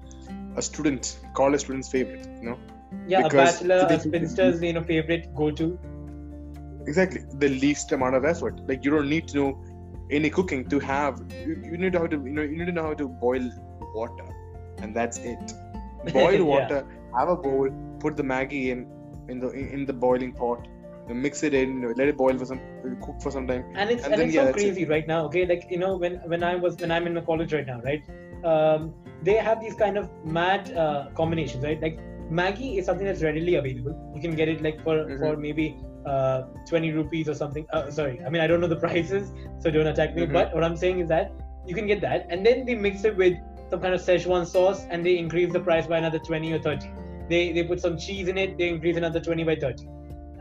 a 0.58 0.62
student 0.62 1.20
college 1.34 1.62
student's 1.62 1.90
favorite. 1.90 2.28
You 2.42 2.50
know. 2.50 2.60
yeah, 3.08 3.26
a 3.26 3.30
bachelor, 3.30 3.88
a 3.90 4.00
spinster's, 4.00 4.62
you 4.62 4.74
know, 4.74 4.84
favorite 4.84 5.34
go-to. 5.36 5.80
exactly 6.88 7.22
the 7.40 7.50
least 7.64 7.92
amount 7.96 8.16
of 8.16 8.26
effort 8.26 8.60
like 8.70 8.84
you 8.84 8.92
don't 8.92 9.10
need 9.10 9.28
to 9.28 9.38
know 9.38 9.52
any 10.20 10.30
cooking 10.38 10.64
to 10.74 10.80
have 10.80 11.22
you, 11.48 11.54
you 11.72 11.78
need 11.84 11.96
how 12.02 12.08
to 12.14 12.18
you 12.28 12.34
know 12.38 12.46
you 12.52 12.58
need 12.60 12.70
to 12.72 12.76
know 12.78 12.88
how 12.90 12.96
to 13.02 13.08
boil 13.26 13.46
water 14.00 14.28
and 14.82 14.96
that's 15.00 15.20
it 15.34 15.54
boil 16.20 16.40
Yeah. 16.40 16.52
water 16.54 16.80
have 17.18 17.30
a 17.30 17.40
bowl 17.48 17.70
put 18.04 18.16
the 18.22 18.28
maggi 18.34 18.64
in 18.76 18.80
in 19.34 19.40
the 19.44 19.50
in 19.78 19.86
the 19.92 19.98
boiling 20.06 20.34
pot 20.42 20.70
mix 21.26 21.44
it 21.44 21.54
in 21.54 21.70
you 21.76 21.82
know, 21.82 21.94
let 21.98 22.08
it 22.08 22.18
boil 22.18 22.38
for 22.42 22.46
some 22.46 22.60
cook 23.06 23.22
for 23.22 23.32
some 23.32 23.48
time 23.48 23.64
And 23.76 23.90
it's 23.94 24.04
And 24.06 24.14
and, 24.14 24.22
then, 24.22 24.28
it's 24.28 24.36
yeah, 24.36 24.42
so 24.42 24.46
that's 24.48 24.58
it. 24.58 24.68
crazy 24.68 24.86
right 24.86 25.08
now. 25.08 25.26
Okay, 25.26 25.46
like 25.46 25.64
you 25.70 25.80
know, 25.84 25.98
when 26.04 26.14
when 26.34 26.44
I 26.44 26.56
was 26.56 26.78
when 26.84 26.92
I'm 26.96 27.08
in 27.08 27.14
the 27.20 27.22
college 27.30 27.54
right 27.58 27.68
now, 27.72 27.80
right? 27.88 28.04
Um, 28.52 28.94
they 29.28 29.36
have 29.48 29.60
these 29.66 29.76
kind 29.82 29.98
of 30.02 30.10
mad 30.38 30.72
uh, 30.84 31.10
combinations, 31.20 31.64
right? 31.64 31.82
Like 31.82 31.98
Maggi 32.40 32.70
is 32.78 32.86
something 32.86 33.06
that's 33.06 33.24
readily 33.28 33.56
available. 33.56 33.96
You 34.16 34.22
can 34.22 34.36
get 34.42 34.48
it 34.54 34.62
like 34.68 34.80
for 34.88 34.96
Mhm. 35.10 35.20
for 35.20 35.32
maybe 35.46 35.66
uh, 36.06 36.44
20 36.68 36.92
rupees 36.92 37.30
or 37.30 37.34
something. 37.34 37.66
Uh, 37.72 37.90
sorry, 37.92 38.22
I 38.26 38.30
mean 38.30 38.42
I 38.42 38.48
don't 38.48 38.62
know 38.62 38.68
the 38.68 38.76
prices, 38.88 39.32
so 39.60 39.72
don't 39.72 39.88
attack 39.88 40.16
me. 40.16 40.24
Mhm. 40.24 40.34
But 40.34 40.54
what 40.54 40.64
I'm 40.64 40.76
saying 40.76 41.00
is 41.00 41.08
that 41.10 41.32
you 41.66 41.76
can 41.76 41.88
get 41.88 42.02
that, 42.02 42.28
and 42.30 42.46
then 42.46 42.66
they 42.66 42.76
mix 42.76 43.04
it 43.06 43.16
with 43.16 43.38
some 43.70 43.80
kind 43.82 43.94
of 43.94 44.02
Szechuan 44.02 44.46
sauce, 44.46 44.86
and 44.90 45.06
they 45.06 45.18
increase 45.18 45.52
the 45.54 45.60
price 45.60 45.88
by 45.88 45.98
another 45.98 46.20
20 46.20 46.52
or 46.54 46.60
30. 46.60 46.92
They 47.30 47.54
they 47.54 47.64
put 47.64 47.80
some 47.80 47.98
cheese 47.98 48.28
in 48.28 48.38
it, 48.38 48.58
they 48.58 48.70
increase 48.70 48.98
another 48.98 49.20
20 49.20 49.44
by 49.44 49.56
30. 49.56 49.88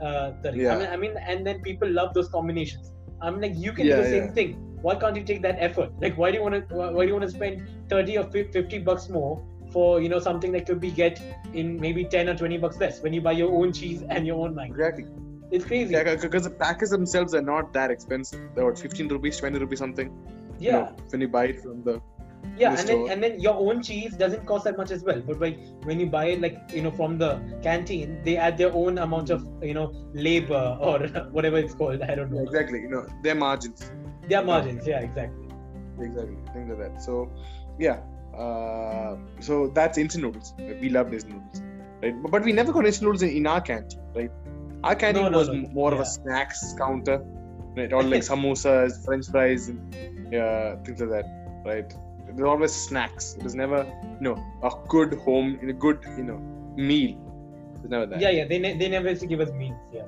Uh, 0.03 0.33
30. 0.43 0.59
I 0.59 0.63
Yeah. 0.63 0.79
mean, 0.79 0.89
I 0.89 0.97
mean, 0.97 1.15
and 1.27 1.47
then 1.47 1.63
people 1.63 1.89
love 1.89 2.13
those 2.15 2.29
combinations. 2.29 2.93
I'm 3.21 3.41
like, 3.41 3.53
you 3.55 3.73
can 3.73 3.87
do 3.87 3.97
the 3.97 4.05
same 4.05 4.25
yeah. 4.25 4.33
thing. 4.33 4.53
Why 4.83 4.97
can't 4.97 5.17
you 5.17 5.23
take 5.23 5.43
that 5.43 5.57
effort? 5.61 5.93
Like, 6.01 6.19
why 6.19 6.33
do 6.33 6.39
you 6.39 6.43
want 6.43 6.69
to? 6.69 6.75
Why 6.75 7.03
do 7.05 7.07
you 7.07 7.15
want 7.15 7.27
to 7.31 7.31
spend 7.31 7.69
30 7.89 8.19
or 8.19 8.25
50 8.25 8.79
bucks 8.81 9.09
more 9.09 9.41
for 9.73 10.01
you 10.03 10.09
know 10.09 10.19
something 10.19 10.51
that 10.53 10.67
could 10.67 10.81
be 10.81 10.91
get 10.91 11.21
in 11.55 11.81
maybe 11.81 12.05
10 12.05 12.29
or 12.29 12.35
20 12.35 12.59
bucks 12.59 12.79
less 12.79 13.01
when 13.01 13.13
you 13.13 13.21
buy 13.21 13.33
your 13.33 13.53
own 13.53 13.73
cheese 13.73 14.03
and 14.09 14.27
your 14.27 14.41
own 14.45 14.57
mango? 14.57 14.75
Exactly. 14.75 15.07
It's 15.53 15.65
crazy. 15.65 15.93
Yeah, 15.93 16.15
because 16.17 16.45
the 16.45 16.51
packets 16.51 16.91
themselves 16.91 17.35
are 17.35 17.43
not 17.43 17.73
that 17.75 17.91
expensive. 17.91 18.41
They're 18.55 18.65
what, 18.65 18.79
15 18.79 19.09
rupees, 19.09 19.39
20 19.39 19.59
rupees 19.59 19.79
something. 19.79 20.09
you 20.59 20.71
yeah. 20.71 20.73
know, 20.73 20.97
when 21.11 21.21
you 21.21 21.29
buy 21.29 21.45
it 21.53 21.61
from 21.63 21.85
the. 21.89 21.95
yeah 22.61 22.75
the 22.75 22.81
and 22.81 22.89
then 22.91 23.01
and 23.13 23.25
then 23.25 23.35
your 23.43 23.55
own 23.65 23.83
cheese 23.89 24.15
doesn't 24.23 24.45
cost 24.51 24.65
that 24.69 24.77
much 24.81 24.91
as 24.95 25.03
well 25.09 25.21
but 25.29 25.37
like 25.45 25.59
when 25.89 26.01
you 26.03 26.07
buy 26.15 26.23
it 26.33 26.41
like 26.45 26.57
you 26.77 26.83
know 26.87 26.93
from 26.97 27.13
the 27.23 27.31
canteen 27.67 28.17
they 28.27 28.35
add 28.47 28.59
their 28.63 28.73
own 28.81 28.99
amount 29.05 29.31
of 29.37 29.45
you 29.69 29.77
know 29.79 29.87
labor 30.29 30.65
or 30.89 30.97
whatever 31.37 31.63
it's 31.67 31.77
called 31.83 32.03
i 32.11 32.17
don't 32.21 32.35
know 32.35 32.43
Exactly. 32.49 32.81
You 32.87 32.91
know, 32.95 33.05
their 33.29 33.39
margins. 33.45 33.87
their 34.33 34.45
margins 34.51 34.91
yeah 34.93 35.09
exactly 35.09 35.43
Exactly. 36.01 36.37
Things 36.53 36.69
like 36.71 36.79
that. 36.79 37.03
So, 37.03 37.31
yeah. 37.79 38.01
Uh, 38.37 39.17
so 39.41 39.69
that's 39.69 39.99
instant 39.99 40.25
noodles. 40.25 40.55
We 40.59 40.89
love 40.89 41.13
instant 41.13 41.35
noodles, 41.35 41.63
right? 42.03 42.23
But, 42.23 42.31
but 42.31 42.45
we 42.45 42.53
never 42.53 42.73
got 42.73 42.87
instant 42.87 43.07
noodles 43.09 43.23
in, 43.23 43.31
in 43.31 43.47
our 43.47 43.61
canteen, 43.61 44.01
right? 44.15 44.31
Our 44.85 44.95
canteen 44.95 45.25
No, 45.25 45.29
no, 45.31 45.39
was 45.39 45.49
no. 45.49 45.69
more 45.73 45.93
of 45.95 46.01
a 46.01 46.05
snacks 46.05 46.75
counter, 46.79 47.19
right? 47.77 47.93
Or 47.93 48.03
like 48.03 48.23
samosas, 48.23 49.05
French 49.05 49.29
fries, 49.31 49.69
and 49.69 49.95
yeah, 50.33 50.77
things 50.85 51.01
like 51.01 51.11
that, 51.11 51.27
right? 51.65 51.95
There's 52.35 52.49
always 52.49 52.73
snacks. 52.73 53.35
It 53.39 53.43
was 53.45 53.55
never, 53.55 53.85
you 54.21 54.21
know, 54.29 54.37
a 54.63 54.71
good 54.89 55.15
home 55.27 55.59
in 55.63 55.71
a 55.71 55.73
good, 55.73 55.99
you 56.17 56.25
know, 56.25 56.39
meal. 56.77 57.11
It 57.75 57.83
was 57.83 57.91
never 57.91 58.07
that. 58.07 58.21
yeah 58.21 58.31
yeah 58.31 58.45
they, 58.47 58.59
ne- 58.59 58.77
they 58.79 58.89
never 58.89 59.09
used 59.11 59.21
to 59.23 59.27
give 59.27 59.41
us 59.41 59.51
meals 59.53 59.79
yeah 59.93 60.07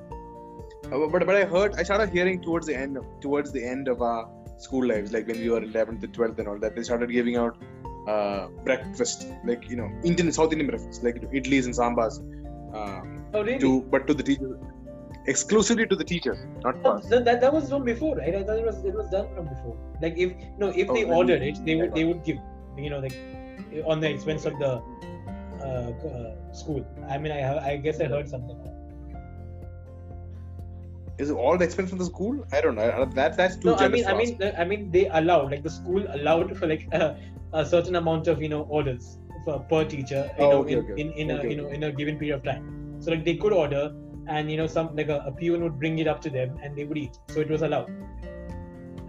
Uh, 0.95 1.07
but 1.13 1.25
but 1.29 1.35
I 1.35 1.45
heard 1.53 1.71
I 1.81 1.83
started 1.83 2.09
hearing 2.15 2.37
towards 2.41 2.65
the 2.69 2.75
end 2.83 2.97
of, 2.99 3.05
towards 3.25 3.51
the 3.55 3.63
end 3.73 3.87
of 3.93 4.01
our 4.09 4.19
school 4.65 4.85
lives, 4.91 5.11
like 5.15 5.27
when 5.29 5.39
we 5.43 5.49
were 5.53 5.61
11th 5.61 6.03
and 6.07 6.13
12th 6.17 6.39
and 6.41 6.47
all 6.51 6.59
that, 6.63 6.75
they 6.75 6.83
started 6.89 7.09
giving 7.15 7.35
out 7.43 7.55
uh, 8.13 8.47
breakfast, 8.67 9.25
like 9.51 9.63
you 9.71 9.77
know, 9.79 9.89
Indian 10.11 10.31
South 10.37 10.51
Indian 10.55 10.69
breakfast, 10.71 11.03
like 11.07 11.15
you 11.15 11.23
know, 11.23 11.31
idlis 11.39 11.65
and 11.69 11.75
sambars, 11.81 12.17
um, 12.75 13.25
oh 13.33 13.43
really? 13.43 13.59
to 13.59 13.81
but 13.93 14.07
to 14.07 14.13
the 14.13 14.23
teachers, 14.23 14.57
exclusively 15.27 15.85
to 15.87 15.95
the 15.95 16.03
teachers, 16.03 16.39
not 16.63 16.75
Oh, 16.83 16.99
so 17.01 17.19
that, 17.19 17.41
that 17.41 17.53
was 17.53 17.69
from 17.69 17.83
before 17.83 18.15
right? 18.17 18.35
I 18.35 18.43
thought 18.43 18.59
it 18.59 18.65
was 18.65 18.83
it 18.83 18.93
was 18.93 19.09
done 19.09 19.27
from 19.35 19.47
before. 19.53 19.77
Like 20.01 20.17
if 20.17 20.33
no 20.57 20.69
if 20.69 20.89
Oh, 20.89 20.93
they 20.93 21.03
ordered 21.03 21.41
it 21.41 21.63
they 21.65 21.75
would 21.75 21.93
they 21.95 22.03
would 22.03 22.23
give 22.23 22.37
you 22.77 22.89
know 22.89 22.99
like 22.99 23.17
on 23.85 23.99
the 23.99 24.09
expense 24.09 24.45
of 24.45 24.59
the 24.59 24.71
uh, 25.61 25.91
uh, 26.09 26.53
school. 26.53 26.85
I 27.09 27.17
mean 27.17 27.31
i 27.31 27.73
i 27.73 27.77
guess 27.77 28.01
i 28.01 28.05
heard 28.05 28.29
something. 28.29 28.57
Is 31.17 31.29
it 31.29 31.33
all 31.33 31.57
the 31.57 31.63
expense 31.63 31.89
from 31.89 31.99
the 31.99 32.05
school? 32.05 32.45
I 32.51 32.59
don't 32.61 32.75
know. 32.75 33.05
That 33.15 33.37
that's 33.37 33.55
too 33.55 33.69
no 33.69 33.75
i 33.75 33.87
mean 33.87 34.05
i 34.05 34.13
mean 34.13 34.37
i 34.57 34.65
mean 34.65 34.91
they 34.91 35.07
allowed 35.19 35.51
like 35.51 35.63
the 35.63 35.69
school 35.69 36.05
allowed 36.15 36.57
for 36.57 36.67
like 36.67 36.87
a, 36.91 37.15
a 37.53 37.65
certain 37.65 37.95
amount 37.95 38.27
of 38.27 38.41
you 38.41 38.49
know 38.49 38.63
orders 38.63 39.17
per 39.45 39.85
teacher 39.85 40.31
you 40.37 40.47
Oh, 40.47 40.47
know 40.47 40.63
okay, 40.63 40.75
in, 40.75 40.77
okay. 40.77 40.95
in, 40.95 41.11
in 41.13 41.31
a 41.31 41.43
Okay, 41.43 41.47
you 41.47 41.55
know 41.55 41.67
in 41.69 41.83
a 41.83 41.91
given 41.91 42.17
period 42.17 42.35
of 42.35 42.43
time. 42.43 42.61
So 42.99 43.11
like 43.11 43.23
they 43.25 43.35
could 43.35 43.53
order 43.53 43.91
and 44.27 44.49
you 44.49 44.57
know 44.57 44.67
some 44.67 44.95
like 44.95 45.09
a, 45.09 45.19
a 45.25 45.31
peon 45.31 45.63
would 45.63 45.79
bring 45.79 45.99
it 45.99 46.07
up 46.07 46.21
to 46.21 46.29
them 46.29 46.57
and 46.63 46.75
they 46.75 46.85
would 46.85 46.97
eat. 46.97 47.17
So 47.29 47.39
it 47.41 47.49
was 47.49 47.61
allowed. 47.61 47.89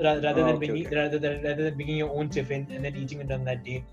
Ra- 0.03 0.21
rather 0.23 0.43
Oh, 0.43 0.45
than 0.45 0.59
bringing 0.59 0.89
rather 0.95 1.19
than 1.19 1.43
rather 1.43 1.65
than 1.65 1.75
bringing 1.77 1.97
your 1.97 2.11
own 2.11 2.29
tiffin 2.29 2.69
and 2.75 2.85
then 2.85 2.97
eating 2.97 3.21
it 3.21 3.31
on 3.31 3.45
that 3.45 3.65
day. 3.65 3.87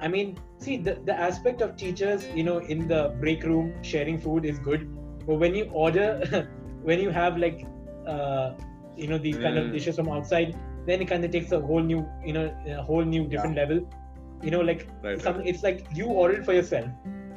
I 0.00 0.08
mean 0.08 0.38
see 0.58 0.76
the, 0.78 0.94
the 1.04 1.14
aspect 1.18 1.60
of 1.60 1.76
teachers 1.76 2.28
you 2.34 2.44
know 2.44 2.58
in 2.58 2.86
the 2.86 3.14
break 3.20 3.42
room 3.44 3.74
sharing 3.82 4.18
food 4.18 4.44
is 4.44 4.58
good. 4.58 4.88
But 5.26 5.36
when 5.36 5.54
you 5.54 5.64
order 5.72 6.20
when 6.82 7.00
you 7.00 7.10
have 7.10 7.36
like 7.36 7.68
uh, 8.06 8.54
you 8.96 9.08
know 9.08 9.18
these 9.18 9.38
kind 9.38 9.58
of 9.58 9.70
Mm. 9.70 9.72
dishes 9.72 9.96
from 9.96 10.08
outside 10.08 10.56
then 10.86 11.02
it 11.02 11.06
kind 11.08 11.24
of 11.24 11.30
takes 11.30 11.52
a 11.52 11.60
whole 11.60 11.82
new 11.82 12.08
you 12.24 12.32
know 12.32 12.50
a 12.66 12.82
whole 12.82 13.04
new 13.04 13.26
different 13.28 13.54
level 13.56 13.80
you 14.42 14.50
know 14.50 14.60
like 14.60 14.88
Right, 15.02 15.20
some 15.20 15.40
it's 15.40 15.62
like 15.62 15.86
you 15.94 16.06
ordered 16.06 16.44
for 16.44 16.52
yourself 16.54 16.88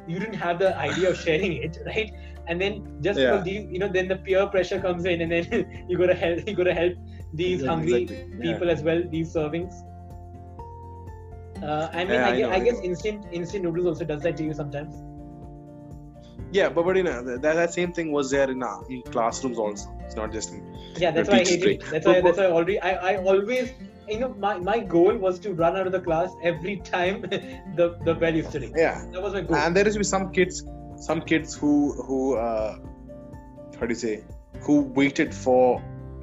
you 0.06 0.18
didn't 0.18 0.34
have 0.46 0.58
the 0.58 0.76
idea 0.78 1.10
of 1.10 1.16
sharing 1.16 1.54
it 1.54 1.76
right 1.86 2.10
and 2.48 2.60
then 2.60 2.82
just 3.00 3.20
Yeah. 3.20 3.30
because 3.30 3.44
these 3.44 3.66
you 3.70 3.78
know 3.78 3.88
then 3.88 4.08
the 4.08 4.16
peer 4.16 4.46
pressure 4.46 4.80
comes 4.80 5.04
in 5.04 5.20
and 5.22 5.32
then 5.32 5.66
you 5.88 5.98
gotta 5.98 6.14
help 6.14 6.40
you 6.46 6.54
gotta 6.54 6.74
help 6.74 6.92
these 7.32 7.62
Exactly, 7.62 7.70
hungry 7.70 8.02
exactly. 8.02 8.38
Yeah. 8.40 8.58
people 8.58 8.70
as 8.70 8.82
well 8.82 9.02
these 9.10 9.34
servings 9.34 9.74
uh, 11.62 11.88
I 11.92 12.04
mean, 12.04 12.22
Yeah, 12.22 12.26
I, 12.26 12.30
I 12.30 12.36
gue- 12.36 12.44
know, 12.44 12.50
I 12.50 12.60
guess 12.60 12.80
instant 12.80 13.26
instant 13.32 13.64
noodles 13.64 13.86
also 13.86 14.04
does 14.04 14.22
that 14.22 14.36
to 14.38 14.44
you 14.44 14.54
sometimes. 14.54 14.94
Yeah, 16.52 16.68
but 16.68 16.84
but 16.84 16.96
you 16.96 17.02
know 17.04 17.22
that, 17.24 17.42
that 17.42 17.72
same 17.72 17.92
thing 17.92 18.12
was 18.12 18.30
there 18.30 18.50
in 18.50 18.62
our 18.62 18.84
in 18.88 19.02
classrooms 19.10 19.58
also. 19.58 19.88
It's 20.06 20.16
not 20.16 20.32
just 20.32 20.52
in 20.52 20.62
Yeah, 20.96 21.10
that's 21.10 21.28
why 21.28 21.40
I 21.40 21.44
hate 21.44 21.62
it. 21.62 21.90
That's 21.90 22.06
why 22.06 22.20
that's 22.20 22.38
why 22.38 22.44
I 22.44 22.50
already 22.50 22.80
I, 22.80 22.92
I 23.12 23.16
always 23.16 23.72
you 24.08 24.18
know 24.20 24.34
my, 24.38 24.58
my 24.58 24.78
goal 24.78 25.16
was 25.16 25.38
to 25.40 25.52
run 25.54 25.76
out 25.76 25.86
of 25.86 25.92
the 25.92 26.00
class 26.00 26.32
every 26.42 26.76
time 26.76 27.20
the 27.78 27.96
the 28.04 28.14
bell 28.14 28.34
used 28.34 28.52
to 28.52 28.60
ring. 28.60 28.72
yeah. 28.76 29.04
That 29.12 29.22
was 29.22 29.32
my 29.32 29.42
goal. 29.42 29.56
and 29.56 29.76
there 29.76 29.86
is 29.86 29.96
be 29.96 30.04
some 30.04 30.32
kids 30.32 30.64
some 30.96 31.20
kids 31.22 31.54
who 31.54 31.92
who 32.06 32.36
uh 32.36 32.78
how 33.78 33.86
do 33.86 33.92
you 33.94 34.02
say 34.06 34.24
who 34.60 34.82
waited 35.00 35.34
for 35.34 35.82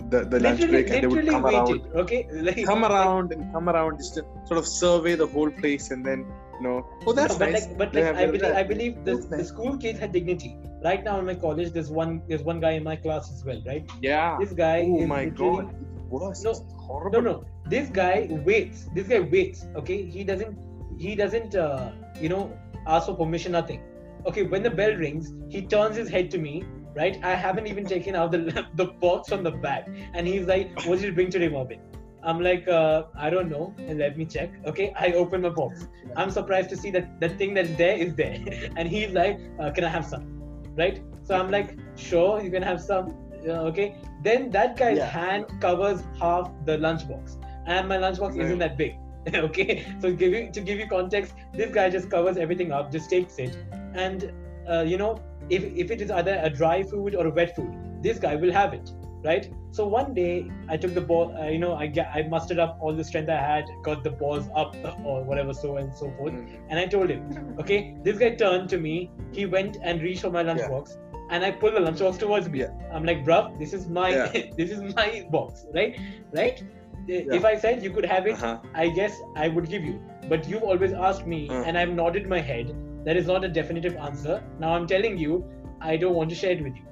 the, 0.09 0.25
the 0.25 0.39
lunch 0.39 0.59
break 0.69 0.89
and 0.89 1.03
they 1.03 1.07
would 1.07 1.27
come 1.27 1.43
waited. 1.43 1.85
around 1.85 1.95
Okay, 2.03 2.27
like, 2.47 2.65
come 2.65 2.83
around 2.83 3.31
and 3.33 3.51
come 3.53 3.69
around 3.69 3.97
just 3.97 4.15
to 4.15 4.25
sort 4.45 4.57
of 4.57 4.67
survey 4.67 5.15
the 5.15 5.27
whole 5.27 5.49
place 5.49 5.91
and 5.91 6.05
then 6.05 6.25
you 6.55 6.63
know 6.67 6.85
oh 7.07 7.13
that's 7.13 7.33
no, 7.33 7.39
but 7.39 7.51
nice 7.51 7.67
like, 7.67 7.77
but 7.77 7.95
like, 7.95 8.05
I 8.05 8.25
believe, 8.25 8.55
I 8.61 8.63
believe 8.63 9.05
the, 9.05 9.15
the 9.15 9.43
school 9.43 9.77
kids 9.77 9.99
had 9.99 10.11
dignity. 10.11 10.57
Right 10.83 11.03
now 11.03 11.19
in 11.19 11.25
my 11.25 11.35
college, 11.35 11.71
there's 11.73 11.91
one 11.91 12.23
there's 12.27 12.43
one 12.43 12.59
guy 12.59 12.71
in 12.71 12.83
my 12.83 12.95
class 12.95 13.31
as 13.31 13.45
well, 13.45 13.61
right? 13.65 13.89
yeah 14.01 14.37
This 14.39 14.51
guy 14.51 14.87
oh 14.87 15.05
my 15.05 15.25
god 15.25 15.73
No, 16.11 16.33
horrible 16.77 17.21
No, 17.21 17.31
no. 17.31 17.45
This 17.67 17.89
guy 17.89 18.27
waits. 18.45 18.89
This 18.93 19.07
guy 19.07 19.19
waits. 19.19 19.65
Okay, 19.75 20.03
he 20.05 20.23
doesn't. 20.23 20.57
He 20.99 21.15
doesn't. 21.15 21.55
Uh, 21.55 21.91
you 22.19 22.29
know, 22.29 22.57
ask 22.85 23.05
for 23.05 23.15
permission. 23.15 23.53
Nothing. 23.53 23.81
Okay, 24.25 24.43
when 24.43 24.61
the 24.63 24.69
bell 24.69 24.93
rings, 24.93 25.33
he 25.49 25.61
turns 25.61 25.95
his 25.95 26.09
head 26.09 26.29
to 26.31 26.37
me. 26.37 26.63
Right. 26.93 27.17
I 27.23 27.35
haven't 27.35 27.67
even 27.67 27.85
taken 27.85 28.15
out 28.15 28.31
the 28.31 28.67
the 28.75 28.85
box 29.05 29.29
from 29.29 29.43
the 29.43 29.51
bag, 29.51 29.85
and 30.13 30.27
he's 30.27 30.45
like, 30.45 30.85
"What 30.85 30.99
did 30.99 31.05
you 31.05 31.13
bring 31.13 31.29
today, 31.29 31.47
Marvin?" 31.47 31.79
I'm 32.23 32.39
like, 32.39 32.67
uh, 32.67 33.03
I 33.15 33.29
don't 33.29 33.49
know. 33.49 33.73
And 33.79 33.97
let 33.97 34.17
me 34.17 34.25
check. 34.25 34.51
Okay, 34.65 34.93
I 34.95 35.13
open 35.13 35.41
my 35.41 35.49
box. 35.49 35.87
I'm 36.15 36.29
surprised 36.29 36.69
to 36.69 36.77
see 36.77 36.91
that 36.91 37.19
the 37.19 37.29
thing 37.29 37.55
that's 37.55 37.75
there 37.77 37.97
is 37.97 38.13
there, 38.15 38.37
and 38.77 38.87
he's 38.87 39.11
like, 39.11 39.39
uh, 39.59 39.71
"Can 39.71 39.85
I 39.85 39.89
have 39.89 40.05
some?" 40.05 40.27
Right. 40.75 41.01
So 41.23 41.35
I'm 41.35 41.49
like, 41.49 41.77
"Sure, 41.95 42.41
you 42.43 42.51
can 42.51 42.61
have 42.61 42.81
some." 42.81 43.17
Uh, 43.47 43.69
okay. 43.71 43.95
Then 44.23 44.49
that 44.51 44.77
guy's 44.77 44.97
Yeah. 44.97 45.05
hand 45.05 45.45
covers 45.61 46.03
half 46.19 46.51
the 46.65 46.77
lunchbox, 46.77 47.37
and 47.65 47.87
my 47.87 47.97
lunchbox 47.97 48.35
Yeah. 48.35 48.43
isn't 48.45 48.59
that 48.59 48.77
big. 48.77 48.95
okay. 49.35 49.85
So 49.99 50.11
give 50.13 50.31
you 50.33 50.51
to 50.51 50.61
give 50.61 50.79
you 50.79 50.87
context, 50.87 51.33
this 51.53 51.71
guy 51.71 51.89
just 51.89 52.09
covers 52.09 52.37
everything 52.37 52.71
up, 52.71 52.91
just 52.91 53.09
takes 53.09 53.37
it, 53.39 53.57
and 53.93 54.31
uh, 54.69 54.81
you 54.81 54.97
know, 54.97 55.11
if 55.49 55.63
if 55.85 55.91
it 55.91 56.01
is 56.01 56.11
either 56.11 56.39
a 56.43 56.49
dry 56.49 56.81
food 56.83 57.15
or 57.15 57.27
a 57.27 57.31
wet 57.31 57.55
food, 57.55 57.71
this 58.01 58.19
guy 58.19 58.35
will 58.35 58.51
have 58.51 58.73
it, 58.73 58.91
right? 59.23 59.51
So 59.71 59.87
one 59.87 60.13
day 60.13 60.49
I 60.69 60.77
took 60.77 60.93
the 60.95 61.01
ball, 61.11 61.35
uh, 61.37 61.47
you 61.47 61.59
know, 61.59 61.73
I 61.73 61.85
I 62.15 62.23
mustered 62.33 62.59
up 62.59 62.77
all 62.81 62.95
the 62.95 63.03
strength 63.03 63.29
I 63.29 63.37
had, 63.49 63.65
got 63.83 64.03
the 64.03 64.11
balls 64.23 64.49
up 64.55 64.75
or 65.05 65.23
whatever, 65.23 65.53
so 65.53 65.77
and 65.77 65.93
so 66.01 66.11
forth, 66.17 66.33
Mm. 66.33 66.57
and 66.69 66.79
I 66.79 66.87
told 66.95 67.09
him, 67.15 67.55
okay, 67.59 67.79
this 68.03 68.17
guy 68.17 68.31
turned 68.43 68.69
to 68.75 68.79
me, 68.87 68.95
he 69.31 69.45
went 69.45 69.77
and 69.83 70.01
reached 70.01 70.21
for 70.27 70.31
my 70.31 70.43
lunchbox, 70.49 70.97
and 71.31 71.45
I 71.45 71.51
pull 71.51 71.71
the 71.71 71.79
lunchbox 71.79 72.19
towards 72.19 72.49
me. 72.49 72.59
Yeah. 72.59 72.93
I'm 72.93 73.05
like, 73.05 73.25
bruv, 73.25 73.57
this 73.57 73.73
is 73.73 73.87
my 73.87 74.09
Yeah. 74.09 74.51
this 74.57 74.69
is 74.77 74.95
my 74.95 75.25
box, 75.31 75.65
right? 75.73 75.99
Right? 76.33 76.63
Yeah. 77.07 77.37
If 77.39 77.45
I 77.45 77.57
said 77.57 77.83
you 77.83 77.91
could 77.91 78.05
have 78.05 78.27
it, 78.27 78.33
uh-huh. 78.33 78.59
I 78.75 78.89
guess 78.89 79.17
I 79.35 79.47
would 79.47 79.69
give 79.69 79.83
you. 79.83 79.99
But 80.29 80.47
you've 80.47 80.63
always 80.73 80.93
asked 81.09 81.25
me, 81.25 81.41
Uh. 81.49 81.63
and 81.63 81.77
I've 81.83 81.93
nodded 82.01 82.29
my 82.35 82.41
head. 82.51 82.75
That 83.05 83.17
is 83.23 83.31
not 83.33 83.43
a 83.49 83.49
definitive 83.59 83.95
answer. 84.09 84.43
Now 84.59 84.73
I'm 84.75 84.87
telling 84.93 85.17
you, 85.17 85.43
I 85.81 85.97
don't 85.97 86.13
want 86.13 86.29
to 86.29 86.35
share 86.43 86.51
it 86.51 86.63
with 86.69 86.75
you. 86.75 86.87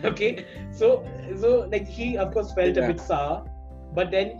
Okay, 0.08 0.46
so 0.80 0.88
so 1.40 1.48
like 1.72 1.88
he 1.94 2.06
of 2.24 2.32
course 2.34 2.52
felt 2.58 2.76
a 2.82 2.86
bit 2.90 3.00
sour, 3.06 3.34
but 3.96 4.10
then 4.12 4.30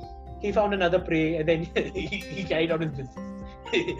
he 0.44 0.52
found 0.58 0.76
another 0.76 1.00
prey, 1.08 1.24
and 1.40 1.48
then 1.52 1.64
he, 1.96 2.06
he 2.06 2.44
carried 2.52 2.70
on 2.76 2.80
his 2.80 2.92
business. 3.00 3.96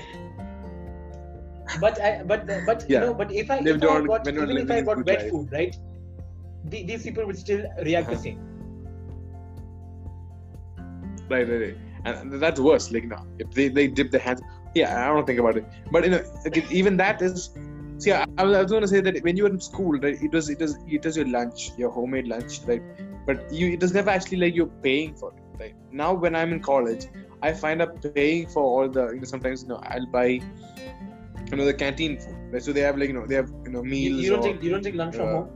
But 1.79 2.01
I, 2.01 2.23
but 2.25 2.47
but 2.67 2.89
you 2.91 2.99
know, 2.99 3.15
but 3.15 3.31
if 3.33 3.51
I, 3.51 3.59
if 3.59 3.83
I 3.83 4.01
got 4.01 4.27
even 4.27 4.57
if 4.59 4.71
I 4.71 4.81
got 4.81 5.05
wet 5.05 5.23
life. 5.23 5.31
food, 5.31 5.49
right? 5.53 5.75
The, 6.65 6.85
these 6.85 7.03
people 7.03 7.27
would 7.27 7.39
still 7.39 7.65
react 7.85 8.11
the 8.11 8.17
Uh-huh. 8.17 8.23
same. 8.25 8.39
Right, 11.29 11.49
right, 11.49 11.61
right. 11.61 11.77
And 12.05 12.33
that's 12.33 12.59
worse. 12.61 12.91
Like, 12.91 13.05
now, 13.05 13.25
if 13.39 13.51
they, 13.53 13.69
they 13.69 13.87
dip 13.87 14.11
their 14.11 14.21
hands, 14.21 14.41
yeah, 14.75 15.05
I 15.05 15.09
don't 15.15 15.27
think 15.27 15.39
about 15.39 15.57
it. 15.57 15.65
But 15.91 16.05
you 16.05 16.11
know, 16.11 16.23
even 16.71 16.97
that 16.97 17.23
is 17.23 17.51
See, 18.01 18.13
I, 18.13 18.25
I 18.39 18.45
was 18.45 18.71
going 18.71 18.81
to 18.81 18.89
say 18.89 19.01
that 19.03 19.23
when 19.23 19.37
you 19.37 19.43
were 19.45 19.51
in 19.51 19.61
school, 19.61 19.93
right, 19.99 20.17
it 20.23 20.33
was 20.33 20.49
it 20.49 20.59
was 20.59 20.79
it 20.87 21.05
was 21.05 21.17
your 21.19 21.27
lunch, 21.29 21.73
your 21.77 21.91
homemade 21.91 22.29
lunch, 22.29 22.61
right? 22.67 22.83
But 23.27 23.53
you 23.53 23.73
it 23.73 23.83
was 23.83 23.93
never 23.93 24.09
actually 24.09 24.39
like 24.39 24.55
you're 24.55 24.73
paying 24.83 25.15
for 25.15 25.33
it, 25.37 25.43
right? 25.63 25.75
Now 25.93 26.15
when 26.15 26.35
I'm 26.35 26.53
in 26.53 26.61
college, 26.61 27.05
I 27.43 27.53
find 27.53 27.83
up 27.83 28.01
paying 28.03 28.47
for 28.49 28.63
all 28.63 28.89
the 28.89 29.11
you 29.11 29.21
know 29.21 29.25
sometimes 29.25 29.63
you 29.63 29.69
know 29.69 29.81
I'll 29.83 30.07
buy 30.07 30.41
you 31.51 31.57
know 31.57 31.65
the 31.65 31.75
canteen 31.75 32.19
food, 32.21 32.37
right? 32.53 32.63
So 32.63 32.73
they 32.73 32.81
have 32.81 32.99
like 32.99 33.09
you 33.09 33.15
know 33.15 33.27
they 33.27 33.35
have 33.35 33.51
you 33.65 33.71
know 33.71 33.83
meals. 33.83 34.23
you 34.23 34.31
don't 34.31 34.41
or, 34.41 34.53
take 34.53 34.63
you 34.63 34.71
don't 34.71 34.83
take 34.83 34.95
lunch 34.95 35.17
from 35.17 35.29
uh, 35.29 35.33
home. 35.33 35.49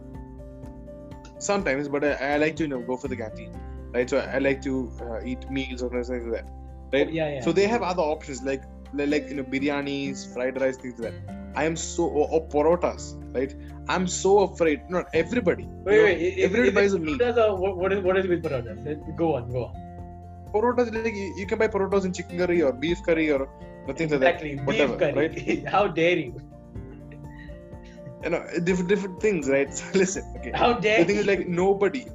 sometimes, 1.38 1.88
but 1.88 2.04
I, 2.04 2.34
I 2.34 2.36
like 2.36 2.56
to 2.56 2.64
you 2.64 2.68
know 2.68 2.80
go 2.80 2.96
for 2.96 3.08
the 3.08 3.16
canteen, 3.16 3.52
right? 3.92 4.08
So 4.08 4.18
I 4.18 4.38
like 4.38 4.62
to 4.62 4.92
uh, 5.00 5.24
eat 5.24 5.50
meals 5.50 5.82
or 5.82 5.90
something 6.02 6.32
like 6.32 6.44
that, 6.44 6.50
right? 6.92 7.12
Yeah, 7.12 7.34
yeah. 7.34 7.40
So 7.40 7.52
they 7.52 7.66
have 7.66 7.82
other 7.82 8.02
options 8.02 8.42
like 8.42 8.62
like 8.92 9.28
you 9.28 9.36
know 9.36 9.44
biryanis, 9.44 10.32
fried 10.32 10.60
rice, 10.60 10.76
things 10.76 10.98
like 10.98 11.14
that. 11.26 11.40
I 11.56 11.64
am 11.64 11.76
so 11.76 12.04
or, 12.06 12.28
or 12.30 12.48
parotas, 12.48 13.14
right? 13.34 13.54
I'm 13.88 14.06
so 14.06 14.40
afraid. 14.40 14.82
Not 14.88 15.06
everybody. 15.14 15.64
wait, 15.64 15.94
you 15.94 15.98
know, 15.98 16.04
wait. 16.04 16.38
everybody 16.40 16.68
is 16.68 16.94
buys 16.96 17.36
a 17.36 17.54
what, 17.54 17.76
what 17.76 17.92
is 17.92 18.02
what 18.02 18.16
is 18.16 18.26
with 18.26 18.42
parotas? 18.42 19.16
Go 19.16 19.34
on, 19.36 19.50
go 19.52 19.66
on. 19.66 19.83
Parotas 20.54 20.94
like 20.94 21.14
you, 21.14 21.34
you 21.36 21.46
can 21.46 21.58
buy 21.58 21.66
parotas 21.66 22.04
in 22.04 22.12
chicken 22.12 22.38
curry 22.38 22.62
or 22.62 22.72
beef 22.72 23.02
curry 23.02 23.30
or 23.30 23.48
things 23.96 24.12
like 24.12 24.20
that. 24.20 24.42
Exactly, 24.42 24.52
beef 24.66 24.98
curry. 24.98 25.12
right? 25.12 25.68
How 25.74 25.86
dare 25.88 26.18
you? 26.18 26.40
You 28.22 28.30
know, 28.30 28.42
different 28.62 28.88
different 28.88 29.20
things, 29.20 29.48
right? 29.48 29.72
So 29.74 29.84
listen, 30.02 30.24
okay. 30.38 30.52
How 30.54 30.74
dare 30.74 31.00
The 31.00 31.06
thing 31.06 31.16
is 31.16 31.26
like 31.26 31.48
nobody. 31.48 32.06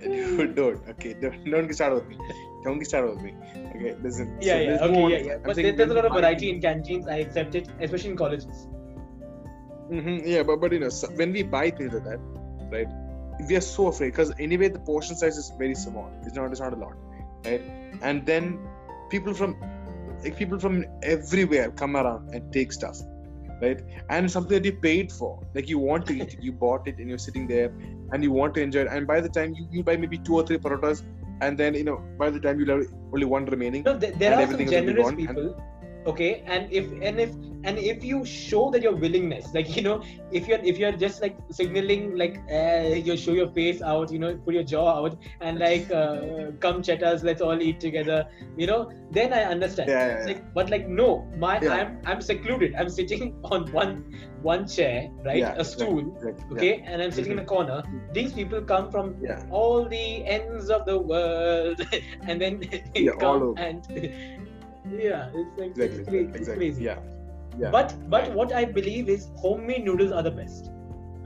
Dude, 0.00 0.54
don't 0.54 0.88
okay. 0.90 1.14
Don't, 1.20 1.44
don't 1.50 1.66
get 1.66 1.74
started 1.74 1.96
with 1.96 2.08
me. 2.08 2.16
Don't 2.64 2.78
get 2.78 2.88
started 2.88 3.10
with 3.14 3.22
me. 3.22 3.34
Okay, 3.74 3.94
listen. 4.02 4.38
Yeah, 4.40 4.54
so 4.54 4.60
yeah, 4.60 4.84
okay, 4.84 5.02
on. 5.02 5.10
yeah, 5.10 5.18
yeah. 5.18 5.34
I'm 5.34 5.42
But 5.42 5.56
there, 5.56 5.72
there's 5.72 5.90
a 5.90 5.94
lot 5.94 6.06
of 6.06 6.12
variety 6.12 6.48
in 6.50 6.60
canteens. 6.60 7.06
I 7.08 7.16
accept 7.16 7.54
it, 7.54 7.68
especially 7.80 8.10
in 8.10 8.16
colleges. 8.16 8.66
Mhm, 9.90 10.22
yeah, 10.24 10.42
but 10.42 10.60
but 10.60 10.72
you 10.72 10.78
know, 10.78 10.88
so 10.88 11.08
when 11.20 11.32
we 11.32 11.42
buy 11.42 11.70
things 11.70 11.92
like 11.92 12.04
that, 12.04 12.20
right? 12.72 12.88
We 13.48 13.56
are 13.56 13.60
so 13.60 13.86
afraid 13.88 14.10
because 14.10 14.32
anyway 14.38 14.68
the 14.68 14.78
portion 14.78 15.16
size 15.16 15.36
is 15.36 15.52
very 15.58 15.74
small. 15.74 16.10
It's 16.22 16.34
not 16.34 16.50
it's 16.50 16.60
not 16.60 16.72
a 16.72 16.76
lot, 16.76 16.94
right? 17.44 17.62
And 18.02 18.26
then 18.26 18.58
people 19.10 19.34
from 19.34 19.56
like 20.24 20.36
people 20.36 20.58
from 20.58 20.84
everywhere 21.02 21.70
come 21.70 21.96
around 21.96 22.34
and 22.34 22.52
take 22.52 22.72
stuff, 22.72 23.00
right? 23.62 23.80
And 24.08 24.24
it's 24.26 24.34
something 24.34 24.56
that 24.56 24.64
you 24.64 24.72
paid 24.72 25.12
for. 25.12 25.32
Like 25.54 25.68
you 25.68 25.78
want 25.78 26.06
to 26.06 26.14
eat 26.14 26.34
it, 26.34 26.42
you 26.42 26.52
bought 26.52 26.86
it, 26.86 26.98
and 26.98 27.08
you're 27.08 27.18
sitting 27.18 27.46
there, 27.46 27.72
and 28.12 28.22
you 28.22 28.32
want 28.32 28.54
to 28.54 28.62
enjoy 28.62 28.82
it. 28.82 28.88
And 28.90 29.06
by 29.06 29.20
the 29.20 29.28
time 29.28 29.54
you, 29.54 29.66
you 29.70 29.82
buy 29.82 29.96
maybe 29.96 30.18
two 30.18 30.34
or 30.34 30.46
three 30.46 30.58
parotas, 30.58 31.02
and 31.40 31.56
then 31.56 31.74
you 31.74 31.84
know 31.84 32.02
by 32.18 32.30
the 32.30 32.40
time 32.40 32.60
you 32.60 32.66
have 32.66 32.86
only 33.12 33.26
one 33.26 33.46
remaining. 33.46 33.82
No, 33.84 33.96
there, 33.96 34.12
there 34.12 34.38
are 34.38 34.46
some 34.46 34.66
generous 34.66 35.04
gone, 35.04 35.18
and- 35.18 35.28
people. 35.28 35.64
Okay, 36.06 36.42
and 36.46 36.72
if 36.72 36.90
and 37.02 37.20
if 37.20 37.30
and 37.64 37.78
if 37.78 38.02
you 38.02 38.24
show 38.24 38.70
that 38.70 38.80
your 38.82 38.94
willingness, 38.94 39.52
like 39.52 39.76
you 39.76 39.82
know, 39.82 40.02
if 40.32 40.48
you're 40.48 40.58
if 40.60 40.78
you're 40.78 40.92
just 40.92 41.20
like 41.20 41.36
signaling 41.50 42.16
like 42.16 42.38
uh, 42.50 42.94
you 42.94 43.16
show 43.16 43.32
your 43.32 43.48
face 43.50 43.82
out, 43.82 44.10
you 44.10 44.18
know, 44.18 44.34
put 44.36 44.54
your 44.54 44.62
jaw 44.62 44.88
out, 45.04 45.18
and 45.40 45.58
like 45.58 45.90
uh, 45.90 46.52
come 46.60 46.82
chat 46.82 47.02
us 47.02 47.22
let's 47.22 47.42
all 47.42 47.60
eat 47.60 47.78
together, 47.80 48.26
you 48.56 48.66
know, 48.66 48.90
then 49.10 49.32
I 49.34 49.42
understand. 49.44 49.90
Yeah, 49.90 50.06
yeah, 50.06 50.18
yeah. 50.20 50.26
Like, 50.26 50.54
but 50.54 50.70
like 50.70 50.88
no, 50.88 51.28
my 51.36 51.60
Yeah. 51.60 51.72
I'm 51.74 51.98
I'm 52.06 52.20
secluded. 52.22 52.74
I'm 52.76 52.88
sitting 52.88 53.36
on 53.44 53.70
one 53.72 54.04
one 54.42 54.66
chair, 54.66 55.10
right, 55.22 55.36
Yeah, 55.36 55.54
a 55.58 55.64
stool, 55.64 55.98
exactly, 56.16 56.46
yeah. 56.50 56.56
okay, 56.56 56.84
and 56.86 57.02
I'm 57.02 57.10
sitting 57.10 57.32
in 57.32 57.38
a 57.40 57.44
corner. 57.44 57.82
These 58.14 58.32
people 58.32 58.62
come 58.62 58.90
from 58.90 59.16
all 59.50 59.84
the 59.86 60.24
ends 60.24 60.70
of 60.70 60.86
the 60.86 60.98
world 60.98 61.80
and 62.26 62.40
then 62.40 62.62
Yeah, 62.94 63.12
all 63.20 63.38
come 63.38 63.42
over. 63.42 63.60
and 63.60 63.84
yeah 64.98 65.30
it's 65.34 65.56
like 65.58 65.76
Exactly, 65.76 65.98
it's, 66.00 66.08
cra- 66.08 66.18
it's 66.34 66.36
exactly. 66.36 66.54
crazy 66.58 66.84
Yeah. 66.84 66.98
Yeah. 67.58 67.70
but 67.70 67.94
but 68.08 68.28
Right. 68.28 68.34
what 68.34 68.52
i 68.52 68.64
believe 68.64 69.08
is 69.08 69.28
homemade 69.36 69.84
noodles 69.84 70.12
are 70.12 70.22
the 70.22 70.30
best 70.30 70.70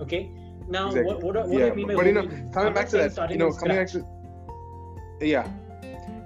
okay 0.00 0.30
now 0.68 0.94
Exactly. 0.94 1.04
what 1.04 1.22
what, 1.22 1.48
what 1.48 1.62
yeah, 1.62 1.66
I 1.66 1.74
mean 1.74 1.86
by 1.88 1.94
but 1.94 2.06
you 2.06 2.12
know, 2.12 2.24
coming 2.52 2.68
I'm 2.68 2.74
back 2.74 2.88
to 2.90 2.96
that, 2.98 3.30
you 3.30 3.36
know, 3.38 3.52
coming 3.52 3.76
back 3.76 3.88
to 3.92 4.04
yeah, 5.20 5.48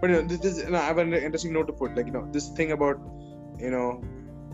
but 0.00 0.10
you 0.10 0.16
know, 0.16 0.22
this 0.22 0.44
is 0.44 0.58
you 0.58 0.70
know, 0.70 0.78
I 0.78 0.82
have 0.84 0.98
an 0.98 1.12
interesting 1.12 1.52
note 1.52 1.66
to 1.68 1.72
put. 1.72 1.96
Like 1.96 2.06
you 2.06 2.12
know, 2.12 2.26
this 2.32 2.48
thing 2.50 2.72
about 2.72 2.96
you 3.58 3.70
know, 3.70 4.02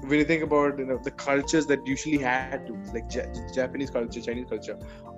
when 0.03 0.19
you 0.19 0.25
think 0.25 0.43
about 0.43 0.79
you 0.79 0.87
know 0.87 0.99
the 1.03 1.11
cultures 1.13 1.67
that 1.67 1.87
usually 1.87 2.19
had 2.19 2.51
to 2.67 2.79
like 2.93 3.05
Ja- 3.15 3.27
Japanese 3.55 3.73
culture, 3.91 4.21
Chinese 4.21 4.47
culture, 4.49 4.63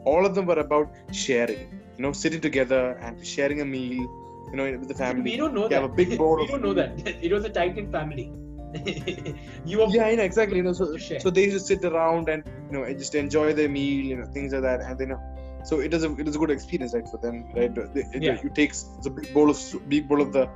all 0.05 0.25
of 0.27 0.35
them 0.35 0.47
were 0.47 0.59
about 0.61 0.89
sharing. 1.11 1.59
You 1.97 2.03
know, 2.03 2.13
sitting 2.13 2.41
together 2.41 2.97
and 3.01 3.25
sharing 3.25 3.61
a 3.61 3.65
meal. 3.65 4.09
You 4.51 4.57
know, 4.57 4.65
with 4.79 4.89
the 4.89 4.95
family. 4.95 5.23
we 5.31 5.37
don't 5.37 5.55
know 5.55 5.65
You 5.65 5.69
that 5.71 5.83
have 5.83 5.91
a 5.91 5.95
big 5.95 6.17
bowl 6.17 6.37
we 6.41 6.47
don't 6.47 6.63
know 6.63 6.75
that 6.75 6.93
it 7.07 7.33
was 7.33 7.45
a 7.45 7.49
tight 7.49 7.75
knit 7.77 7.91
family 7.91 8.33
you 9.65 9.79
were 9.79 9.87
Yeah, 9.89 10.11
you 10.11 10.17
know, 10.17 10.23
exactly. 10.23 10.59
You 10.59 10.65
know, 10.65 10.73
so 10.73 10.97
so 10.97 11.31
they 11.31 11.45
used 11.45 11.59
to 11.59 11.61
sit 11.61 11.85
around 11.85 12.29
and 12.29 12.45
you 12.71 12.79
know 12.79 12.93
just 12.93 13.15
enjoy 13.15 13.53
their 13.53 13.69
meal, 13.69 14.05
you 14.05 14.17
know, 14.17 14.27
things 14.27 14.53
like 14.53 14.63
that, 14.63 14.81
and 14.81 14.99
then. 14.99 15.19
So 15.65 15.81
it 15.81 15.93
is 15.93 16.05
a 16.05 16.13
it 16.15 16.29
is 16.29 16.37
a 16.37 16.39
good 16.39 16.51
experience, 16.51 16.95
right, 16.95 17.09
for 17.09 17.19
them, 17.19 17.47
right? 17.55 17.77
It, 17.77 18.23
Yeah. 18.23 18.41
You 18.43 18.51
take 18.55 18.73
a 19.05 19.11
big 19.11 19.33
bowl 19.35 19.51
of 19.51 19.89
big 19.89 20.09
bowl 20.09 20.21
of 20.21 20.33
the 20.33 20.49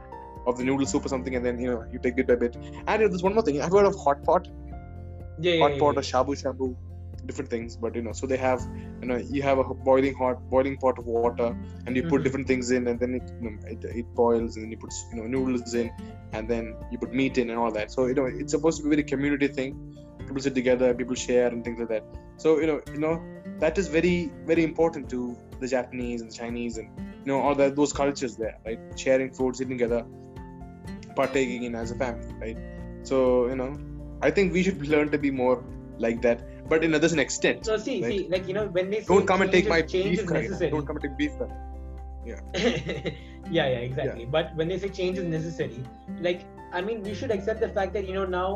of 0.46 0.56
the 0.58 0.64
noodle 0.64 0.86
soup 0.86 1.04
or 1.04 1.08
something, 1.08 1.34
and 1.34 1.44
then 1.44 1.58
you 1.58 1.70
know 1.70 1.84
you 1.92 1.98
take 1.98 2.16
bit 2.16 2.28
by 2.28 2.36
bit. 2.36 2.54
And 2.56 2.66
you 2.66 2.98
know, 2.98 3.08
there's 3.08 3.22
one 3.22 3.34
more 3.34 3.42
thing. 3.42 3.60
I've 3.60 3.72
heard 3.72 3.86
of 3.86 3.96
hot 3.96 4.22
pot, 4.22 4.46
yeah, 5.40 5.54
yeah, 5.54 5.60
hot 5.62 5.72
yeah, 5.72 5.78
pot 5.80 5.94
yeah. 5.94 6.00
or 6.00 6.02
shabu 6.10 6.36
shabu, 6.42 6.76
different 7.26 7.50
things. 7.50 7.76
But 7.76 7.94
you 7.94 8.02
know, 8.02 8.12
so 8.12 8.26
they 8.26 8.36
have 8.36 8.60
you 9.00 9.08
know 9.08 9.16
you 9.16 9.42
have 9.42 9.58
a 9.58 9.64
boiling 9.88 10.14
hot 10.14 10.42
boiling 10.50 10.76
pot 10.78 10.98
of 10.98 11.06
water, 11.06 11.48
and 11.86 11.96
you 11.96 12.02
put 12.04 12.20
Mhm. 12.20 12.24
different 12.24 12.46
things 12.46 12.70
in, 12.70 12.86
and 12.88 12.98
then 12.98 13.14
it 13.14 13.30
you 13.40 13.50
know, 13.50 13.56
it, 13.74 13.84
it 14.00 14.06
boils, 14.14 14.56
and 14.56 14.64
then 14.64 14.70
you 14.70 14.78
put 14.78 14.92
you 15.12 15.20
know 15.20 15.26
noodles 15.36 15.74
in, 15.74 15.90
and 16.32 16.48
then 16.48 16.74
you 16.90 16.98
put 16.98 17.12
meat 17.12 17.38
in, 17.38 17.50
and 17.50 17.58
all 17.58 17.72
that. 17.72 17.90
So 17.90 18.06
you 18.06 18.14
know 18.14 18.26
it's 18.26 18.52
supposed 18.52 18.78
to 18.78 18.84
be 18.84 18.88
a 18.88 18.96
very 18.96 19.04
community 19.14 19.48
thing. 19.48 19.76
People 20.18 20.40
sit 20.40 20.54
together, 20.54 20.94
people 20.94 21.14
share, 21.14 21.48
and 21.48 21.64
things 21.64 21.78
like 21.78 21.88
that. 21.88 22.04
So 22.36 22.58
you 22.60 22.66
know 22.66 22.80
you 22.92 23.00
know 23.06 23.14
that 23.58 23.78
is 23.78 23.88
very 23.88 24.32
very 24.46 24.64
important 24.64 25.08
to 25.10 25.36
the 25.60 25.68
Japanese 25.68 26.20
and 26.22 26.30
the 26.30 26.34
Chinese 26.34 26.78
and 26.78 26.88
you 26.98 27.32
know 27.32 27.40
all 27.40 27.54
that 27.56 27.76
those 27.76 27.92
cultures 27.92 28.36
there, 28.36 28.56
right? 28.66 28.80
Sharing 28.96 29.32
food, 29.32 29.56
sitting 29.56 29.76
together, 29.78 30.04
partaking 31.16 31.64
in 31.64 31.74
as 31.74 31.90
a 31.90 31.96
family, 31.96 32.34
right? 32.40 32.56
So 33.02 33.48
you 33.48 33.56
know, 33.56 33.76
I 34.22 34.30
think 34.30 34.52
we 34.52 34.62
should 34.62 34.86
learn 34.94 35.10
to 35.10 35.18
be 35.18 35.30
more 35.30 35.64
like 35.98 36.22
that, 36.22 36.42
but 36.70 36.84
in 36.84 36.94
a 36.94 37.00
certain 37.02 37.18
extent. 37.26 37.66
so 37.70 37.76
see 37.86 37.96
Right. 38.02 38.12
see 38.12 38.28
like 38.34 38.46
you 38.48 38.54
know 38.58 38.66
when 38.78 38.90
they 38.90 39.00
say 39.00 39.06
Don't 39.14 39.26
come 39.32 39.42
and 39.46 39.52
take 39.56 39.68
my 39.74 39.80
change 39.94 40.16
beef 40.18 40.26
curry. 40.30 40.42
necessary 40.46 40.70
Don't 40.76 40.86
come 40.90 40.96
and 41.00 41.04
take 41.08 41.16
beef 41.22 41.36
curry. 41.38 41.56
yeah 42.30 42.40
yeah 43.58 43.84
exactly 43.88 44.24
but 44.36 44.54
when 44.60 44.68
they 44.72 44.78
say 44.82 44.88
change 44.98 45.18
is 45.20 45.24
necessary 45.34 45.82
like 46.26 46.42
i 46.78 46.80
mean 46.88 46.98
we 47.06 47.14
should 47.20 47.32
accept 47.36 47.60
the 47.66 47.70
fact 47.78 47.94
that 47.98 48.06
you 48.10 48.14
know 48.18 48.26
now 48.34 48.48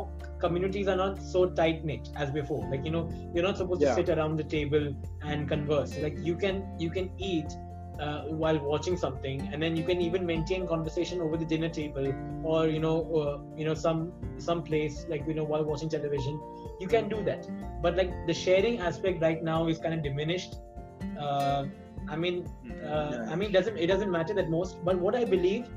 communities 0.43 0.87
are 0.93 0.97
not 1.01 1.21
so 1.31 1.41
tight 1.59 1.83
knit 1.89 2.09
as 2.25 2.29
before 2.37 2.61
like 2.73 2.85
you 2.87 2.91
know 2.95 3.03
you're 3.33 3.47
not 3.47 3.57
supposed 3.61 3.81
Yeah. 3.85 3.95
to 3.95 3.95
sit 4.01 4.11
around 4.17 4.37
the 4.43 4.47
table 4.55 4.85
and 5.33 5.49
converse 5.53 5.97
like 6.05 6.19
you 6.29 6.35
can 6.45 6.61
you 6.85 6.89
can 6.97 7.09
eat 7.31 7.57
uh, 7.99 8.23
while 8.43 8.59
watching 8.59 8.97
something 8.97 9.41
and 9.51 9.61
then 9.61 9.75
you 9.75 9.83
can 9.83 10.01
even 10.01 10.25
maintain 10.25 10.67
conversation 10.67 11.21
over 11.21 11.37
the 11.37 11.45
dinner 11.45 11.69
table 11.69 12.13
or 12.43 12.67
you 12.67 12.79
know 12.79 12.97
uh, 13.21 13.37
you 13.57 13.65
know 13.65 13.73
some 13.73 14.11
some 14.37 14.63
place 14.63 15.05
like 15.09 15.25
you 15.27 15.33
know 15.33 15.43
while 15.43 15.63
watching 15.63 15.89
television 15.89 16.39
you 16.79 16.87
can 16.87 17.09
do 17.09 17.23
that 17.23 17.47
but 17.81 17.95
like 17.95 18.11
the 18.27 18.33
sharing 18.33 18.79
aspect 18.79 19.21
right 19.21 19.43
now 19.43 19.67
is 19.67 19.77
kind 19.77 19.93
of 19.93 20.03
diminished 20.03 20.55
uh, 21.19 21.65
i 22.09 22.15
mean 22.15 22.45
uh, 22.85 23.25
I 23.29 23.35
mean, 23.35 23.51
doesn't 23.51 23.77
it 23.77 23.87
doesn't 23.87 24.11
matter 24.11 24.33
that 24.33 24.49
most. 24.49 24.83
But 24.83 24.99
what 24.99 25.15
I 25.15 25.25
believe, 25.25 25.67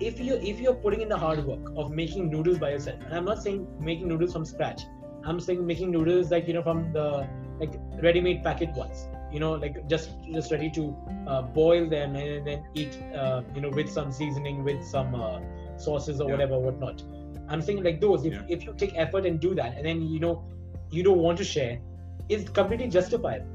if 0.00 0.20
you 0.20 0.34
if 0.34 0.60
you're 0.60 0.74
putting 0.74 1.00
in 1.00 1.08
the 1.08 1.18
hard 1.18 1.44
work 1.44 1.72
of 1.76 1.90
making 1.90 2.30
noodles 2.30 2.58
by 2.58 2.70
yourself, 2.70 3.00
and 3.04 3.14
I'm 3.14 3.24
not 3.24 3.42
saying 3.42 3.66
making 3.80 4.08
noodles 4.08 4.32
from 4.32 4.44
scratch. 4.44 4.82
I'm 5.24 5.40
saying 5.40 5.66
making 5.66 5.90
noodles 5.90 6.30
like 6.30 6.46
you 6.46 6.54
know 6.54 6.62
from 6.62 6.92
the 6.92 7.28
like 7.60 7.74
ready-made 8.02 8.42
packet 8.44 8.70
ones. 8.74 9.08
You 9.32 9.40
know, 9.40 9.52
like 9.52 9.88
just 9.88 10.10
just 10.32 10.52
ready 10.52 10.70
to 10.70 10.96
uh, 11.26 11.42
boil 11.42 11.88
them 11.88 12.16
and 12.16 12.46
then 12.46 12.64
eat. 12.74 12.98
Uh, 13.14 13.42
you 13.54 13.60
know, 13.60 13.70
with 13.70 13.90
some 13.90 14.12
seasoning, 14.12 14.62
with 14.64 14.84
some 14.84 15.14
uh, 15.14 15.40
sauces 15.76 16.20
or 16.20 16.28
Yeah. 16.28 16.34
whatever, 16.36 16.58
whatnot. 16.58 17.02
I'm 17.48 17.62
saying 17.62 17.82
like 17.82 18.00
those. 18.00 18.24
If 18.24 18.34
Yeah. 18.34 18.42
if 18.48 18.64
you 18.64 18.74
take 18.76 18.96
effort 18.96 19.26
and 19.26 19.40
do 19.40 19.54
that, 19.54 19.76
and 19.76 19.84
then 19.86 20.02
you 20.02 20.20
know 20.20 20.44
you 20.90 21.02
don't 21.02 21.18
want 21.18 21.38
to 21.38 21.44
share, 21.44 21.80
it's 22.28 22.48
completely 22.48 22.88
justifiable. 22.88 23.46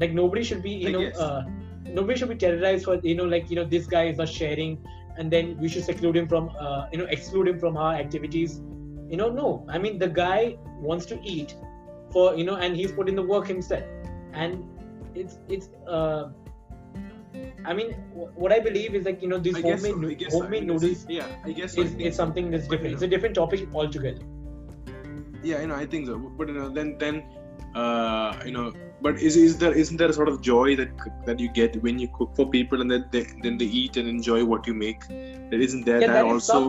Like 0.00 0.12
nobody 0.12 0.42
should 0.42 0.62
be 0.62 0.70
you 0.70 0.92
know. 0.92 1.06
Uh, 1.26 1.44
nobody 1.86 2.18
should 2.18 2.28
be 2.28 2.34
terrorized 2.34 2.84
for 2.86 2.96
you 3.02 3.14
know 3.14 3.24
like 3.24 3.50
you 3.50 3.56
know 3.56 3.64
this 3.64 3.86
guy 3.86 4.04
is 4.04 4.16
not 4.18 4.28
sharing 4.28 4.78
and 5.18 5.30
then 5.30 5.56
we 5.60 5.68
should 5.68 5.84
seclude 5.84 6.16
him 6.16 6.26
from 6.26 6.50
uh, 6.58 6.86
you 6.92 6.98
know 6.98 7.04
exclude 7.04 7.46
him 7.48 7.58
from 7.58 7.76
our 7.76 7.94
activities 7.94 8.60
you 9.10 9.16
know 9.16 9.28
no 9.28 9.64
i 9.68 9.78
mean 9.78 9.98
the 9.98 10.08
guy 10.08 10.56
wants 10.80 11.06
to 11.06 11.18
eat 11.22 11.54
for 12.10 12.34
you 12.34 12.44
know 12.44 12.56
and 12.56 12.74
he's 12.74 12.90
put 12.92 13.08
in 13.08 13.14
the 13.14 13.22
work 13.22 13.46
himself 13.46 13.84
and 14.32 14.64
it's 15.14 15.38
it's 15.48 15.68
uh 15.88 16.28
i 17.64 17.72
mean 17.72 17.92
what 18.42 18.52
i 18.52 18.60
believe 18.60 18.94
is 18.94 19.04
like 19.04 19.22
you 19.22 19.28
know 19.28 19.38
these 19.38 19.56
guess 19.56 19.84
homemade, 19.84 19.94
so, 19.94 20.00
noo- 20.00 20.08
I 20.08 20.30
so. 20.30 20.38
I 20.38 20.42
homemade 20.42 20.66
mean, 20.66 20.72
noodles 20.74 21.06
Yeah, 21.08 21.26
I 21.44 21.52
guess 21.52 21.74
so. 21.74 21.82
I 21.82 21.86
is, 21.86 22.16
something 22.16 22.50
that's 22.50 22.68
But, 22.68 22.80
you 22.82 22.88
different 22.88 22.94
it's 22.94 23.02
a 23.02 23.12
different 23.14 23.34
topic 23.34 23.68
altogether 23.74 24.22
Yeah, 25.48 25.60
you 25.60 25.66
know, 25.70 25.74
I 25.76 25.86
think 25.92 26.06
so. 26.06 26.18
But 26.36 26.48
you 26.48 26.54
know, 26.54 26.68
then 26.76 26.96
then 27.00 27.16
uh, 27.80 28.36
you 28.46 28.52
know, 28.52 28.72
but 29.06 29.18
is 29.20 29.36
is 29.36 29.58
there 29.62 29.72
isn't 29.72 29.98
there 30.02 30.08
a 30.12 30.16
sort 30.18 30.28
of 30.28 30.40
joy 30.40 30.76
that 30.76 31.02
that 31.26 31.42
you 31.44 31.48
get 31.58 31.74
when 31.86 31.98
you 31.98 32.08
cook 32.18 32.30
for 32.38 32.46
people 32.54 32.80
and 32.84 32.94
then 32.94 33.04
they 33.16 33.24
then 33.42 33.58
they 33.58 33.66
eat 33.80 33.98
and 34.02 34.08
enjoy 34.12 34.38
what 34.52 34.70
you 34.70 34.74
make? 34.84 35.06
There 35.08 35.60
isn't 35.66 35.84
there 35.90 36.00
yeah 36.00 36.06
that 36.06 36.14
that 36.20 36.24
also 36.24 36.60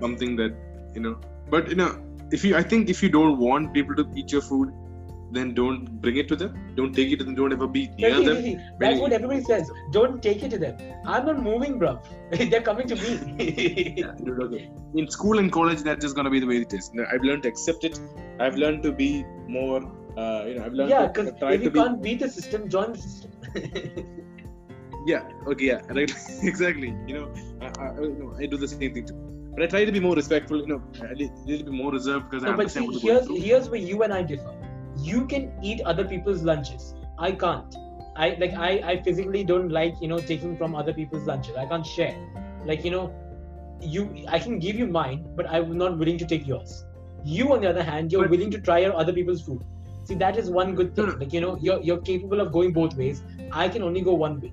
something 0.00 0.36
that 0.42 0.56
you 0.94 1.04
know? 1.06 1.14
But 1.54 1.68
you 1.68 1.76
know, 1.76 1.90
if 2.32 2.44
you, 2.44 2.56
I 2.56 2.62
think 2.62 2.88
if 2.88 3.02
you 3.02 3.08
don't 3.08 3.38
want 3.38 3.72
people 3.72 3.94
to 4.02 4.08
eat 4.16 4.32
your 4.32 4.42
food, 4.42 4.72
then 5.34 5.54
don't 5.54 5.84
bring 6.00 6.16
it 6.16 6.28
to 6.28 6.36
them. 6.36 6.74
Don't 6.76 6.94
take 6.94 7.12
it 7.12 7.18
to 7.18 7.24
them. 7.24 7.34
Don't 7.34 7.52
ever 7.52 7.66
be 7.66 7.88
near 7.98 8.14
See, 8.14 8.24
them. 8.26 8.42
see, 8.42 8.58
That's 8.78 9.00
what 9.00 9.12
everybody 9.12 9.42
says. 9.42 9.70
Don't 9.92 10.22
take 10.22 10.42
it 10.42 10.50
to 10.50 10.58
them. 10.58 10.76
I'm 11.04 11.26
not 11.26 11.42
moving, 11.42 11.78
bro. 11.78 12.00
They're 12.30 12.62
coming 12.62 12.88
to 12.88 12.96
me. 12.96 13.94
Yeah. 14.04 14.14
In 14.94 15.10
school 15.10 15.38
and 15.38 15.50
college, 15.52 15.82
that's 15.82 16.02
just 16.04 16.16
gonna 16.16 16.30
be 16.30 16.40
the 16.40 16.46
way 16.46 16.58
it 16.58 16.72
is. 16.72 16.90
I've 17.12 17.22
learned 17.22 17.42
to 17.44 17.48
accept 17.48 17.84
it. 17.84 18.00
I've 18.40 18.56
learned 18.56 18.82
to 18.84 18.92
be 18.92 19.24
more. 19.48 19.82
Uh, 20.16 20.44
you 20.46 20.54
know, 20.54 20.64
I've 20.64 20.72
learned 20.72 20.90
yeah, 20.90 21.06
to 21.06 21.24
because 21.24 21.54
if 21.54 21.62
you 21.62 21.70
be. 21.70 21.80
can't 21.80 22.00
beat 22.02 22.20
the 22.20 22.28
system, 22.28 22.68
join 22.68 22.92
the 22.92 22.98
system. 22.98 23.30
Yeah. 25.06 25.28
Okay. 25.46 25.66
Yeah. 25.66 25.82
Right. 25.88 26.12
exactly. 26.42 26.96
You 27.06 27.14
know, 27.14 27.34
I, 27.60 27.66
I, 27.78 28.00
you 28.00 28.16
know, 28.18 28.34
I 28.38 28.46
do 28.46 28.56
the 28.56 28.68
same 28.68 28.94
thing 28.94 29.06
too. 29.06 29.14
But 29.54 29.62
I 29.62 29.66
try 29.66 29.84
to 29.84 29.92
be 29.92 30.00
more 30.00 30.16
respectful. 30.16 30.60
You 30.60 30.66
know, 30.66 30.82
a 31.00 31.14
little 31.14 31.44
bit 31.46 31.68
more 31.68 31.92
reserved 31.92 32.30
because 32.30 32.44
I 32.44 32.50
no, 32.50 32.56
but 32.56 32.60
understand 32.60 32.86
see, 32.86 33.10
what 33.10 33.26
here's 33.28 33.44
here's 33.44 33.70
where 33.70 33.80
you 33.80 34.02
and 34.02 34.12
I 34.12 34.22
differ. 34.22 34.52
You 35.06 35.26
can 35.26 35.52
eat 35.62 35.80
other 35.92 36.04
people's 36.12 36.42
lunches. 36.42 36.94
I 37.18 37.32
can't. 37.32 37.76
I 38.16 38.28
like 38.40 38.54
I 38.54 38.70
I 38.92 39.02
physically 39.02 39.44
don't 39.44 39.70
like 39.76 40.00
you 40.00 40.08
know 40.08 40.18
taking 40.32 40.56
from 40.56 40.74
other 40.82 40.92
people's 40.98 41.26
lunches. 41.32 41.56
I 41.56 41.66
can't 41.74 41.86
share. 41.92 42.16
Like 42.72 42.84
you 42.84 42.90
know, 42.96 43.04
you 43.80 44.08
I 44.28 44.38
can 44.38 44.58
give 44.66 44.76
you 44.82 44.86
mine, 44.86 45.24
but 45.36 45.50
I'm 45.50 45.76
not 45.84 45.98
willing 46.02 46.18
to 46.24 46.26
take 46.34 46.46
yours. 46.46 46.74
You 47.24 47.52
on 47.52 47.62
the 47.66 47.70
other 47.74 47.82
hand, 47.92 48.12
you're 48.12 48.22
But- 48.22 48.30
willing 48.36 48.50
to 48.56 48.60
try 48.60 48.84
other 48.84 49.12
people's 49.12 49.42
food. 49.42 49.64
See, 50.08 50.14
that 50.22 50.36
is 50.42 50.50
one 50.50 50.74
good 50.78 50.94
thing. 50.94 51.06
No, 51.06 51.12
no. 51.12 51.18
Like 51.24 51.32
you 51.32 51.40
know, 51.46 51.56
you're 51.68 51.80
you're 51.90 52.02
capable 52.12 52.40
of 52.46 52.52
going 52.58 52.72
both 52.78 52.96
ways. 53.02 53.22
I 53.64 53.68
can 53.76 53.82
only 53.90 54.02
go 54.10 54.14
one 54.26 54.40
way. 54.40 54.52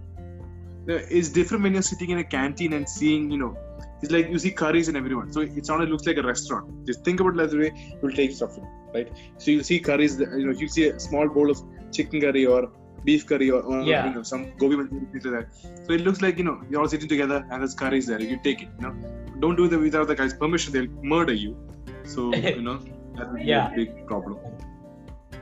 It's 0.88 1.30
different 1.30 1.64
when 1.64 1.74
you're 1.74 1.88
sitting 1.88 2.10
in 2.10 2.20
a 2.20 2.24
canteen 2.24 2.74
and 2.74 2.88
seeing, 2.90 3.30
you 3.32 3.38
know, 3.38 3.56
it's 4.02 4.12
like 4.12 4.30
you 4.30 4.40
see 4.40 4.52
curries 4.52 4.88
in 4.90 4.96
everyone. 4.96 5.32
So 5.32 5.42
it's 5.42 5.70
not, 5.70 5.82
it 5.82 5.90
looks 5.90 6.06
like 6.08 6.18
a 6.18 6.24
restaurant. 6.24 6.86
Just 6.86 7.04
think 7.04 7.20
about 7.20 7.36
it 7.36 7.42
as 7.42 7.52
the 7.52 7.60
way 7.60 7.98
you'll 8.02 8.12
take 8.12 8.32
stuff, 8.32 8.58
right? 8.94 9.10
So 9.38 9.52
you'll 9.52 9.64
see 9.64 9.80
curries, 9.80 10.20
you 10.20 10.46
know, 10.46 10.54
you'll 10.54 10.70
see 10.70 10.88
a 10.90 11.00
small 11.00 11.28
bowl 11.28 11.50
of 11.52 11.62
chicken 11.92 12.22
curry 12.22 12.46
or 12.46 12.72
beef 13.04 13.26
curry 13.28 13.50
or, 13.52 13.62
or 13.62 13.82
Yeah. 13.82 14.08
you 14.08 14.16
know, 14.16 14.24
some 14.24 14.52
gobi 14.58 14.76
manchurian, 14.78 15.08
like 15.14 15.24
that. 15.24 15.86
So 15.86 15.94
it 15.94 16.02
looks 16.02 16.22
like, 16.22 16.38
you 16.38 16.44
know, 16.44 16.62
you're 16.70 16.82
all 16.82 16.88
sitting 16.88 17.10
together 17.10 17.46
and 17.52 17.62
there's 17.62 17.74
curries 17.74 18.08
there. 18.08 18.22
You 18.22 18.40
take 18.44 18.62
it, 18.64 18.70
you 18.80 18.88
know. 18.88 18.96
Don't 19.40 19.56
do 19.56 19.68
that 19.68 19.80
without 19.80 20.08
the 20.08 20.16
guy's 20.16 20.34
permission. 20.34 20.74
They'll 20.74 21.04
murder 21.04 21.34
you. 21.34 21.58
So, 22.06 22.34
you 22.58 22.62
know, 22.62 22.80
that 23.16 23.32
would 23.32 23.42
be 23.42 23.46
Yeah. 23.48 23.72
a 23.72 23.76
big 23.76 24.08
problem. 24.08 24.38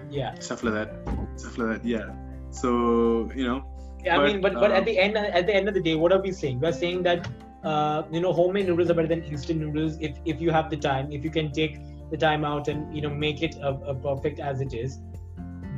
Yeah. 0.10 0.34
Stuff 0.40 0.64
like 0.64 0.74
that. 0.74 0.90
Stuff 1.38 1.58
like 1.58 1.82
that. 1.82 1.86
Yeah. 1.86 2.10
So, 2.52 3.30
you 3.36 3.46
know, 3.46 3.60
Yeah, 4.04 4.16
I 4.16 4.18
But, 4.18 4.26
mean, 4.28 4.42
but 4.42 4.54
but 4.54 4.72
uh, 4.72 4.76
at 4.80 4.86
the 4.86 4.98
end 4.98 5.18
at 5.18 5.46
the 5.48 5.54
end 5.54 5.68
of 5.68 5.74
the 5.78 5.82
day, 5.82 5.96
what 6.02 6.14
are 6.16 6.22
we 6.22 6.32
saying? 6.32 6.62
We're 6.62 6.72
saying 6.72 7.04
that 7.04 7.28
uh, 7.64 8.04
you 8.12 8.22
know 8.22 8.32
homemade 8.32 8.68
noodles 8.68 8.90
are 8.90 8.94
better 8.94 9.08
than 9.08 9.24
instant 9.24 9.60
noodles 9.60 9.98
if 10.00 10.18
if 10.26 10.42
you 10.42 10.52
have 10.52 10.70
the 10.70 10.78
time, 10.78 11.12
if 11.12 11.24
you 11.24 11.30
can 11.30 11.52
take 11.52 11.80
the 12.12 12.18
time 12.18 12.46
out 12.46 12.68
and 12.68 12.96
you 12.96 13.02
know 13.02 13.10
make 13.10 13.42
it 13.42 13.56
a, 13.58 13.70
a 13.94 13.96
perfect 13.96 14.40
as 14.40 14.62
it 14.62 14.74
is. 14.74 15.00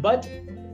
But 0.02 0.28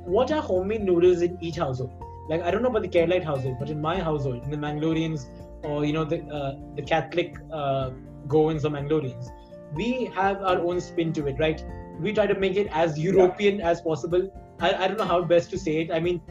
what 0.06 0.32
are 0.32 0.42
homemade 0.42 0.84
noodles 0.84 1.22
in 1.22 1.38
each 1.42 1.56
household? 1.56 1.92
Like 2.30 2.42
I 2.42 2.52
don't 2.52 2.62
know 2.62 2.70
about 2.70 2.82
the 2.84 2.90
Keralite 2.90 3.24
household, 3.24 3.58
but 3.60 3.70
in 3.70 3.82
my 3.82 4.00
household, 4.00 4.44
in 4.44 4.52
the 4.52 4.58
Mangaloreans 4.58 5.28
or 5.64 5.86
you 5.86 5.94
know 5.94 6.06
the 6.06 6.24
uh, 6.26 6.56
the 6.76 6.82
Catholic 6.82 7.38
uh, 7.52 7.92
Goans 8.28 8.66
or 8.66 8.70
Mangaloreans, 8.70 9.30
we 9.74 10.12
have 10.16 10.42
our 10.42 10.60
own 10.60 10.82
spin 10.82 11.14
to 11.14 11.28
it, 11.28 11.38
right? 11.40 11.64
We 12.00 12.14
try 12.14 12.28
to 12.28 12.36
make 12.36 12.56
it 12.56 12.68
as 12.72 13.00
European 13.00 13.62
as 13.62 13.82
possible. 13.82 14.30
I, 14.60 14.74
I 14.74 14.88
don't 14.88 14.98
know 14.98 15.06
how 15.06 15.22
best 15.24 15.50
to 15.52 15.58
say 15.58 15.82
it. 15.82 15.92
I 15.92 16.00
mean, 16.00 16.22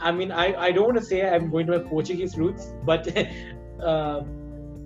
I 0.00 0.12
mean, 0.12 0.30
I, 0.30 0.54
I 0.54 0.72
don't 0.72 0.84
want 0.84 0.98
to 0.98 1.04
say 1.04 1.28
I'm 1.28 1.50
going 1.50 1.66
to 1.66 1.78
my 1.78 1.84
Portuguese 1.84 2.38
roots, 2.38 2.72
but 2.84 3.06
uh, 3.82 4.22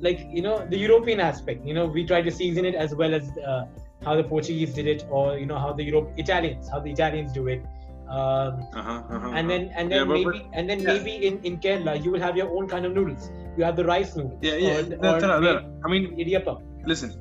like 0.00 0.26
you 0.32 0.42
know, 0.42 0.66
the 0.68 0.76
European 0.78 1.20
aspect. 1.20 1.64
You 1.66 1.74
know, 1.74 1.86
we 1.86 2.04
try 2.04 2.22
to 2.22 2.30
season 2.30 2.64
it 2.64 2.74
as 2.74 2.94
well 2.94 3.14
as 3.14 3.30
uh, 3.38 3.66
how 4.04 4.16
the 4.16 4.24
Portuguese 4.24 4.74
did 4.74 4.86
it, 4.86 5.04
or 5.10 5.38
you 5.38 5.46
know 5.46 5.58
how 5.58 5.72
the 5.72 5.84
Europe 5.84 6.10
Italians 6.16 6.68
how 6.68 6.80
the 6.80 6.90
Italians 6.90 7.32
do 7.32 7.48
it. 7.48 7.62
Um, 8.08 8.66
uh-huh, 8.74 9.02
uh-huh, 9.08 9.28
and 9.34 9.48
then 9.48 9.70
and 9.74 9.90
then 9.90 9.98
Yeah, 10.00 10.04
maybe 10.04 10.46
and 10.52 10.68
then 10.68 10.80
yeah. 10.80 10.92
maybe 10.92 11.26
in, 11.26 11.38
in 11.44 11.58
Kerala 11.58 12.02
you 12.04 12.10
will 12.10 12.20
have 12.20 12.36
your 12.36 12.48
own 12.56 12.68
kind 12.68 12.84
of 12.84 12.92
noodles. 12.92 13.30
You 13.56 13.64
have 13.64 13.76
the 13.76 13.84
rice 13.84 14.14
noodles. 14.16 14.38
yeah, 14.42 14.56
yeah. 14.56 14.78
Or, 14.78 14.82
that- 14.82 15.24
or 15.24 15.40
maybe 15.40 15.66
I 15.84 15.88
mean, 15.88 16.04
idiyappam. 16.18 16.60
listen 16.86 17.14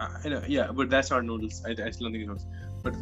uh, 0.00 0.08
you 0.24 0.30
know, 0.30 0.42
yeah 0.48 0.72
but 0.72 0.90
that's 0.90 1.10
not 1.10 1.24
noodles 1.24 1.62
i, 1.66 1.70
I 1.70 1.90
still 1.90 2.06
don't 2.06 2.12
think 2.12 2.24
it's 2.24 2.28
noodles 2.28 2.46
but 2.82 2.94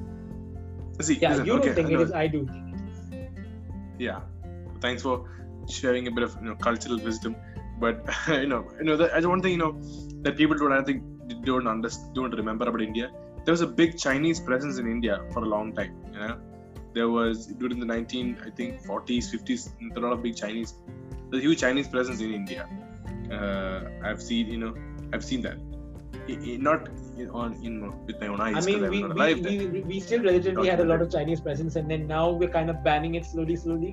see 1.07 1.19
Yeah, 1.23 1.31
listen, 1.31 1.47
you 1.47 1.53
okay, 1.55 1.67
don't 1.67 1.75
think 1.77 1.91
no, 1.91 2.01
it 2.01 2.03
is. 2.03 2.13
I 2.13 2.27
do. 2.27 2.41
think 2.47 2.67
it 2.69 3.19
is. 3.19 4.03
yeah 4.07 4.21
thanks 4.85 5.03
for 5.03 5.15
sharing 5.69 6.07
a 6.09 6.11
bit 6.11 6.25
of 6.29 6.37
you 6.43 6.49
know 6.49 6.57
cultural 6.57 6.99
wisdom 7.09 7.37
but 7.83 7.97
you 8.29 8.47
know 8.53 8.63
you 8.79 8.85
know 8.89 8.97
the, 8.97 9.07
as 9.19 9.27
one 9.27 9.41
thing 9.43 9.53
you 9.53 9.63
know 9.65 9.73
that 10.25 10.37
people 10.37 10.57
don't 10.63 10.73
i 10.73 10.83
think 10.89 11.03
don't 11.51 11.67
understand 11.67 12.15
don't 12.15 12.35
remember 12.43 12.67
about 12.69 12.83
india. 12.91 13.11
There 13.45 13.53
was 13.57 13.61
a 13.61 13.73
big 13.81 13.91
chinese 14.05 14.39
presence 14.49 14.77
in 14.83 14.87
india 14.97 15.15
for 15.33 15.41
a 15.47 15.49
long 15.55 15.69
time 15.79 15.95
you 16.13 16.21
know. 16.21 16.37
There 16.97 17.09
was 17.17 17.47
during 17.61 17.79
the 17.83 17.87
19 17.87 18.39
i 18.47 18.51
think 18.59 18.83
40s 18.89 19.27
50s 19.35 19.63
there 19.81 20.01
were 20.01 20.01
a 20.03 20.09
lot 20.09 20.13
of 20.17 20.23
big 20.27 20.37
chinese 20.43 20.71
there's 21.29 21.43
a 21.43 21.47
huge 21.47 21.61
chinese 21.65 21.89
presence 21.95 22.21
in 22.27 22.33
india. 22.41 22.63
Uh, 23.37 23.81
i've 24.09 24.23
seen 24.29 24.47
you 24.55 24.59
know 24.63 24.73
i've 25.13 25.25
seen 25.31 25.41
that. 25.47 25.59
I- 26.33 26.39
I- 26.51 26.57
not 26.69 26.89
in, 27.23 27.29
on 27.41 27.49
in 27.69 27.75
with 28.07 28.19
my 28.23 28.29
own 28.33 28.41
eyes 28.45 28.57
I 28.57 28.61
mean, 28.69 28.83
we, 28.95 29.01
we, 29.03 29.67
we, 29.75 29.81
we 29.91 30.01
still 30.01 30.23
relatively 30.29 30.69
had 30.73 30.81
a 30.81 30.85
lot 30.93 31.03
of 31.05 31.11
Chinese 31.17 31.41
presence, 31.47 31.77
and 31.77 31.91
then 31.91 32.07
now 32.07 32.31
we're 32.31 32.55
kind 32.59 32.71
of 32.71 32.83
banning 32.89 33.15
it 33.19 33.25
slowly, 33.33 33.57
slowly. 33.57 33.91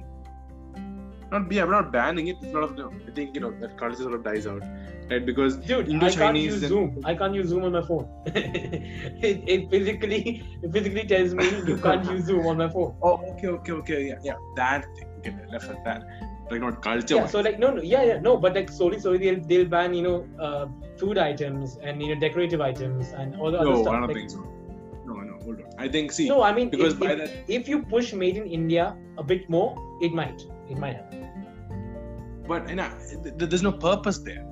Not 1.31 1.51
yeah, 1.51 1.63
I'm 1.63 1.71
not 1.71 1.91
banning 1.91 2.27
it. 2.27 2.37
It's 2.41 2.53
not. 2.53 2.79
I 2.79 3.11
think 3.11 3.35
you 3.35 3.41
know 3.41 3.51
that 3.59 3.77
culture 3.77 4.03
sort 4.03 4.13
of 4.13 4.23
dies 4.23 4.47
out, 4.47 4.63
right? 5.09 5.25
Because 5.25 5.57
Dude, 5.57 5.93
I 6.03 6.11
can't 6.11 6.37
use 6.37 6.61
and- 6.61 6.69
Zoom. 6.69 7.01
I 7.05 7.15
can't 7.15 7.33
use 7.33 7.47
Zoom 7.47 7.63
on 7.63 7.71
my 7.71 7.81
phone. 7.81 8.09
it, 8.25 9.43
it 9.47 9.69
physically 9.69 10.43
it 10.61 10.71
physically 10.71 11.05
tells 11.05 11.33
me 11.33 11.47
you 11.67 11.77
can't 11.77 12.09
use 12.11 12.25
Zoom 12.25 12.45
on 12.47 12.57
my 12.57 12.69
phone. 12.69 12.95
oh, 13.01 13.15
okay, 13.31 13.47
okay, 13.47 13.71
okay, 13.71 14.07
yeah, 14.09 14.19
yeah, 14.23 14.35
that 14.55 14.85
thing. 14.95 15.07
Okay, 15.19 15.35
left 15.51 15.69
at 15.69 15.83
that. 15.85 16.03
Like 16.51 16.61
not 16.61 16.81
culture. 16.81 17.15
Yeah, 17.15 17.27
so 17.27 17.39
like 17.39 17.59
no, 17.59 17.71
no, 17.71 17.81
yeah, 17.81 18.03
yeah, 18.03 18.19
no, 18.19 18.35
but 18.35 18.55
like 18.55 18.69
slowly, 18.69 18.99
slowly 18.99 19.19
they'll 19.19 19.41
they'll 19.41 19.65
ban 19.73 19.93
you 19.93 20.01
know 20.01 20.27
uh, 20.37 20.67
food 20.97 21.17
items 21.17 21.77
and 21.81 22.01
you 22.01 22.13
know 22.13 22.19
decorative 22.19 22.59
items 22.59 23.13
and 23.13 23.35
all 23.37 23.51
the 23.51 23.59
other 23.59 23.69
no, 23.69 23.81
stuff. 23.83 23.93
I 23.93 23.99
don't 23.99 24.07
Like, 24.07 24.17
think 24.17 24.29
so. 24.31 24.39
No, 25.05 25.13
no, 25.13 25.37
hold 25.43 25.61
on. 25.61 25.69
I 25.77 25.87
think 25.87 26.11
see 26.11 26.27
no, 26.27 26.41
I 26.43 26.51
mean 26.53 26.69
because 26.69 26.93
if, 26.93 26.99
by 26.99 27.11
if, 27.13 27.19
that 27.19 27.31
if 27.47 27.69
you 27.69 27.83
push 27.83 28.11
made 28.13 28.35
in 28.35 28.47
India 28.47 28.97
a 29.17 29.23
bit 29.23 29.49
more, 29.49 29.77
it 30.01 30.11
might, 30.11 30.41
might 30.75 30.95
happen. 30.95 31.27
but 32.47 32.69
you 32.69 32.75
know, 32.75 32.89
th- 33.23 33.37
th- 33.37 33.49
there's 33.49 33.63
no 33.63 33.71
purpose 33.71 34.19
there. 34.19 34.45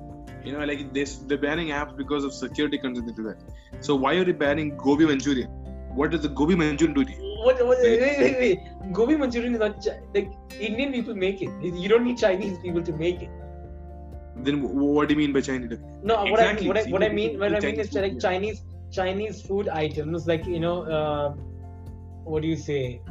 You 0.44 0.52
know, 0.52 0.64
like 0.64 0.92
this, 0.94 1.16
they're 1.16 1.38
banning 1.38 1.68
apps 1.68 1.96
because 1.96 2.24
of 2.24 2.32
security 2.32 2.78
concerns 2.78 3.08
into 3.10 3.22
that. 3.22 3.38
So 3.80 3.94
why 3.94 4.14
are 4.14 4.24
you 4.24 4.32
banning 4.32 4.76
gobi 4.76 5.06
Manchurian? 5.06 5.50
What 5.94 6.12
does 6.12 6.22
the 6.22 6.28
gobi 6.28 6.54
Manchurian 6.54 6.94
do 6.94 7.04
to 7.04 7.10
you? 7.12 7.26
What, 7.44 7.66
what, 7.66 7.78
wait, 7.82 8.00
wait, 8.00 8.18
wait, 8.18 8.38
wait. 8.38 8.92
Gobi 8.92 9.16
Manchurian 9.16 9.54
is 9.54 9.60
not 9.60 9.84
Chi- 9.84 10.00
like 10.14 10.30
Indian 10.58 10.92
people 10.92 11.14
make 11.14 11.42
it. 11.42 11.50
You 11.62 11.88
don't 11.88 12.04
need 12.04 12.18
Chinese 12.18 12.58
people 12.58 12.82
to 12.82 12.92
make 12.92 13.22
it. 13.22 13.30
Then 14.36 14.62
what 14.62 15.08
do 15.08 15.14
you 15.14 15.18
mean 15.18 15.32
by 15.32 15.40
Chinese? 15.42 15.78
No, 16.02 16.22
Exactly. 16.24 16.68
what 16.68 16.76
I 16.78 16.82
what 16.84 16.86
I, 16.86 16.90
what 16.90 17.02
I 17.02 17.08
mean 17.08 17.38
what 17.38 17.54
I 17.54 17.60
mean 17.60 17.80
is 17.80 17.92
like 17.94 18.12
food, 18.12 18.20
Chinese 18.22 18.62
Chinese 18.90 19.42
food 19.42 19.68
items 19.68 20.26
like 20.26 20.46
you 20.46 20.60
know 20.60 20.82
uh, 20.82 21.28
what 22.24 22.40
do 22.42 22.48
you 22.48 22.56
say? 22.56 23.02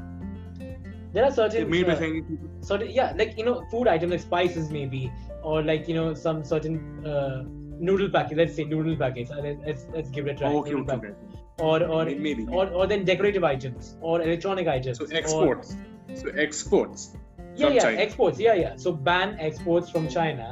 There 1.13 1.23
are 1.25 1.31
certain 1.31 1.69
made 1.69 1.85
by 1.87 1.93
uh, 1.93 1.99
Chinese 1.99 2.25
people. 2.27 2.49
certain 2.61 2.89
yeah 2.89 3.13
like 3.17 3.37
you 3.37 3.45
know 3.45 3.63
food 3.71 3.87
items 3.87 4.11
like 4.11 4.21
spices 4.21 4.69
maybe 4.69 5.11
or 5.43 5.61
like 5.63 5.87
you 5.87 5.95
know 5.95 6.13
some 6.13 6.43
certain 6.43 7.05
uh, 7.05 7.43
noodle 7.79 8.09
packet. 8.09 8.37
Let's 8.37 8.55
say 8.55 8.65
noodle 8.65 8.95
packets. 8.95 9.31
Uh, 9.31 9.41
let's, 9.41 9.61
let's 9.65 9.85
let's 9.93 10.09
give 10.09 10.27
it 10.27 10.31
a 10.31 10.35
try. 10.35 10.49
Oh, 10.49 10.59
okay, 10.59 10.73
okay, 10.73 10.93
okay. 10.93 11.13
Or 11.59 11.83
or 11.83 12.05
Maybe. 12.05 12.19
maybe. 12.19 12.45
or 12.51 12.67
or 12.67 12.87
then 12.87 13.05
decorative 13.05 13.43
items 13.43 13.95
or 14.01 14.21
electronic 14.21 14.67
items. 14.67 14.97
So 14.99 15.05
or- 15.05 15.13
exports. 15.13 15.75
So 16.15 16.29
exports. 16.29 17.09
yeah 17.55 17.69
yeah 17.75 17.81
China. 17.83 18.01
exports 18.01 18.39
yeah 18.39 18.53
yeah 18.53 18.75
so 18.83 18.91
ban 19.07 19.31
exports 19.47 19.89
from 19.93 20.07
china 20.07 20.45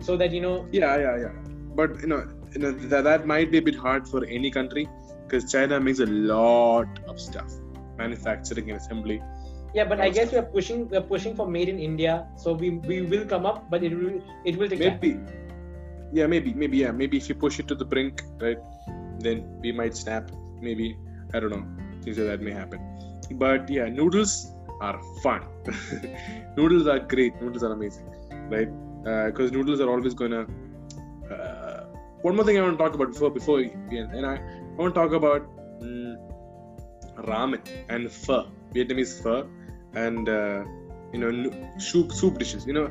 so 0.00 0.16
that 0.16 0.32
you 0.32 0.40
know 0.40 0.66
Yeah, 0.72 0.96
yeah, 0.96 1.16
yeah. 1.24 1.32
But 1.80 2.00
you 2.00 2.08
know, 2.08 2.26
you 2.54 2.60
know 2.60 2.72
that, 2.92 3.04
that 3.04 3.26
might 3.26 3.50
be 3.50 3.58
a 3.58 3.62
bit 3.62 3.76
hard 3.76 4.08
for 4.08 4.24
any 4.24 4.50
country 4.50 4.88
because 5.24 5.50
China 5.52 5.78
makes 5.80 6.00
a 6.00 6.06
lot 6.06 6.98
of 7.06 7.20
stuff, 7.20 7.52
manufacturing 7.96 8.70
and 8.70 8.80
assembly. 8.80 9.22
Yeah 9.74 9.84
but 9.84 10.00
i 10.00 10.08
guess 10.08 10.32
we're 10.32 10.50
pushing 10.56 10.88
we're 10.88 11.08
pushing 11.14 11.34
for 11.34 11.46
made 11.46 11.68
in 11.68 11.78
india 11.78 12.26
so 12.36 12.52
we 12.52 12.70
we 12.92 13.02
will 13.02 13.26
come 13.26 13.44
up 13.46 13.68
but 13.70 13.82
it 13.82 13.92
will 13.98 14.20
it 14.44 14.56
will 14.56 14.68
take 14.68 14.80
time 14.80 14.98
Maybe, 15.02 15.20
yeah, 16.12 16.26
maybe, 16.26 16.54
maybe, 16.54 16.78
yeah, 16.78 16.90
maybe 16.90 17.16
if 17.16 17.28
you 17.28 17.34
push 17.34 17.58
it 17.58 17.68
to 17.68 17.74
the 17.74 17.84
brink, 17.84 18.22
right, 18.40 18.58
then 19.18 19.60
we 19.60 19.72
might 19.72 19.96
snap. 19.96 20.30
Maybe 20.60 20.96
I 21.34 21.40
don't 21.40 21.50
know. 21.50 21.64
Things 22.02 22.18
like 22.18 22.28
that 22.28 22.40
may 22.40 22.52
happen. 22.52 22.80
But 23.32 23.68
yeah, 23.68 23.88
noodles 23.88 24.52
are 24.80 25.00
fun. 25.22 25.42
noodles 26.56 26.86
are 26.86 27.00
great. 27.00 27.40
Noodles 27.42 27.62
are 27.62 27.72
amazing, 27.72 28.06
right? 28.48 28.70
Because 29.26 29.52
noodles 29.52 29.80
are 29.80 29.90
always 29.90 30.14
gonna. 30.14 30.46
Uh, 31.30 31.84
one 32.22 32.34
more 32.34 32.44
thing 32.44 32.58
I 32.58 32.62
want 32.62 32.78
to 32.78 32.84
talk 32.84 32.94
about 32.94 33.12
before 33.12 33.30
before 33.30 33.60
and 33.60 34.26
I, 34.26 34.36
I 34.36 34.76
want 34.76 34.94
to 34.94 35.00
talk 35.00 35.12
about 35.12 35.46
mm, 35.80 36.16
ramen 37.18 37.60
and 37.88 38.10
pho, 38.10 38.46
Vietnamese 38.74 39.22
pho, 39.22 39.46
and 39.94 40.28
uh, 40.28 40.64
you 41.12 41.18
know 41.20 41.50
soup 41.78 42.12
soup 42.12 42.38
dishes. 42.38 42.66
You 42.66 42.72
know, 42.74 42.86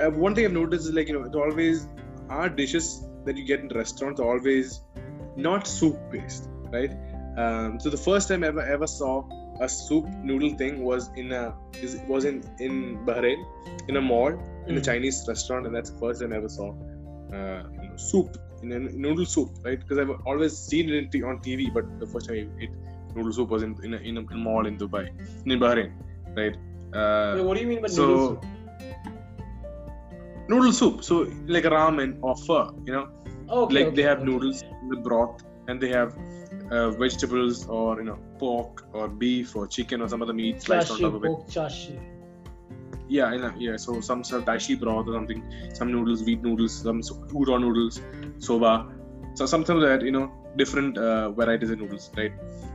uh, 0.00 0.10
one 0.10 0.34
thing 0.34 0.44
I've 0.44 0.52
noticed 0.52 0.86
is 0.88 0.94
like 0.94 1.08
you 1.08 1.18
know 1.18 1.24
it's 1.24 1.36
always 1.36 1.86
our 2.28 2.48
dishes 2.48 3.04
that 3.24 3.36
you 3.36 3.44
get 3.44 3.60
in 3.60 3.68
restaurants 3.68 4.20
are 4.20 4.28
always 4.28 4.80
not 5.36 5.66
soup 5.66 5.98
based. 6.10 6.48
right? 6.72 6.92
Um, 7.36 7.78
so 7.80 7.90
the 7.90 7.96
first 7.96 8.28
time 8.28 8.44
I 8.44 8.48
ever 8.48 8.62
ever 8.62 8.86
saw 8.86 9.22
a 9.60 9.68
soup 9.68 10.06
noodle 10.22 10.54
thing 10.56 10.82
was 10.82 11.10
in 11.16 11.32
a 11.32 11.54
is, 11.82 12.00
was 12.08 12.24
in 12.24 12.42
in 12.58 13.04
Bahrain 13.06 13.44
in 13.88 13.96
a 13.96 14.00
mall 14.00 14.32
in 14.66 14.76
a 14.76 14.80
Mm. 14.80 14.84
Chinese 14.84 15.24
restaurant, 15.28 15.66
and 15.66 15.74
that's 15.74 15.90
the 15.90 15.98
first 15.98 16.20
time 16.20 16.32
I 16.32 16.36
ever 16.36 16.48
saw 16.48 16.68
uh, 17.32 17.62
you 17.82 17.88
know, 17.88 17.96
soup 17.96 18.36
in 18.62 18.72
a 18.72 18.78
noodle 18.78 19.24
soup, 19.26 19.50
right? 19.64 19.78
Because 19.78 19.98
I've 19.98 20.10
always 20.26 20.56
seen 20.56 20.88
it 20.90 21.14
on 21.24 21.38
TV, 21.46 21.72
but 21.72 21.84
the 21.98 22.06
first 22.06 22.28
time 22.28 22.36
I 22.36 22.62
ate 22.64 22.70
noodle 23.14 23.32
soup 23.32 23.50
was 23.50 23.62
in 23.62 23.76
in 23.84 23.94
a, 23.94 23.98
in 23.98 24.16
a 24.18 24.22
mall 24.46 24.66
in 24.66 24.76
Dubai, 24.78 25.04
in 25.46 25.58
Bahrain, 25.58 25.92
right? 26.36 26.56
Uh, 26.92 27.34
Wait, 27.36 27.44
what 27.44 27.56
do 27.56 27.62
you 27.62 27.68
mean 27.68 27.82
by 27.82 27.88
so 27.88 28.06
noodle 28.06 28.28
soup? 28.28 28.44
noodle 30.48 30.72
soup, 30.72 31.04
so 31.04 31.30
like 31.46 31.64
a 31.64 31.70
ramen 31.70 32.18
or 32.22 32.36
pho, 32.36 32.74
you 32.86 32.92
know, 32.92 33.08
Oh, 33.52 33.64
okay, 33.64 33.74
like 33.74 33.86
okay, 33.86 33.96
they 33.96 34.02
have 34.02 34.18
okay. 34.18 34.26
noodles 34.26 34.62
the 34.90 34.96
broth, 34.96 35.42
and 35.66 35.80
they 35.80 35.88
have 35.88 36.16
uh, 36.70 36.90
vegetables 36.92 37.66
or 37.66 37.98
you 37.98 38.04
know 38.04 38.18
pork 38.38 38.84
or 38.92 39.08
beef 39.08 39.56
or 39.56 39.66
chicken 39.66 40.00
or 40.00 40.08
some 40.08 40.22
other 40.22 40.32
meat 40.32 40.62
sliced 40.62 40.92
on 40.92 41.00
top 41.00 41.14
of 41.14 41.24
it. 41.24 41.26
pork 41.26 41.48
chashu. 41.48 41.98
Yeah, 43.08 43.34
know, 43.36 43.52
yeah. 43.58 43.76
So 43.76 44.00
some 44.00 44.22
sort 44.22 44.42
of 44.42 44.48
dashi 44.48 44.78
broth 44.78 45.08
or 45.08 45.14
something, 45.14 45.42
some 45.74 45.90
noodles, 45.90 46.22
wheat 46.22 46.42
noodles, 46.44 46.80
some 46.80 47.02
udon 47.02 47.60
noodles, 47.62 48.00
soba, 48.38 48.86
so 49.34 49.46
something 49.46 49.76
like 49.76 50.00
that. 50.00 50.06
You 50.06 50.12
know, 50.12 50.30
different 50.56 50.96
uh, 50.96 51.32
varieties 51.32 51.70
of 51.70 51.80
noodles, 51.80 52.10
right? 52.16 52.32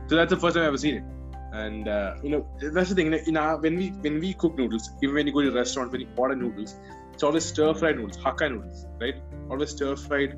So 0.08 0.16
that's 0.16 0.28
the 0.30 0.36
first 0.36 0.56
time 0.56 0.64
I've 0.64 0.68
ever 0.68 0.78
seen 0.78 0.96
it. 0.96 1.04
And 1.52 1.88
uh, 1.88 2.14
you 2.22 2.30
know, 2.30 2.46
that's 2.60 2.90
the 2.90 2.94
thing. 2.94 3.12
You 3.12 3.32
know, 3.32 3.56
when 3.60 3.76
we 3.76 3.88
when 4.06 4.20
we 4.20 4.34
cook 4.34 4.56
noodles, 4.58 4.90
even 5.02 5.14
when 5.14 5.26
you 5.26 5.32
go 5.32 5.42
to 5.42 5.48
a 5.48 5.54
restaurant, 5.54 5.92
when 5.92 6.00
you 6.02 6.08
order 6.16 6.36
noodles, 6.36 6.74
it's 7.12 7.22
always 7.22 7.44
stir 7.44 7.72
fried 7.74 7.96
noodles, 7.96 8.18
Hakka 8.18 8.50
noodles, 8.50 8.86
right? 9.00 9.14
Always 9.50 9.70
stir 9.70 9.96
fried. 9.96 10.36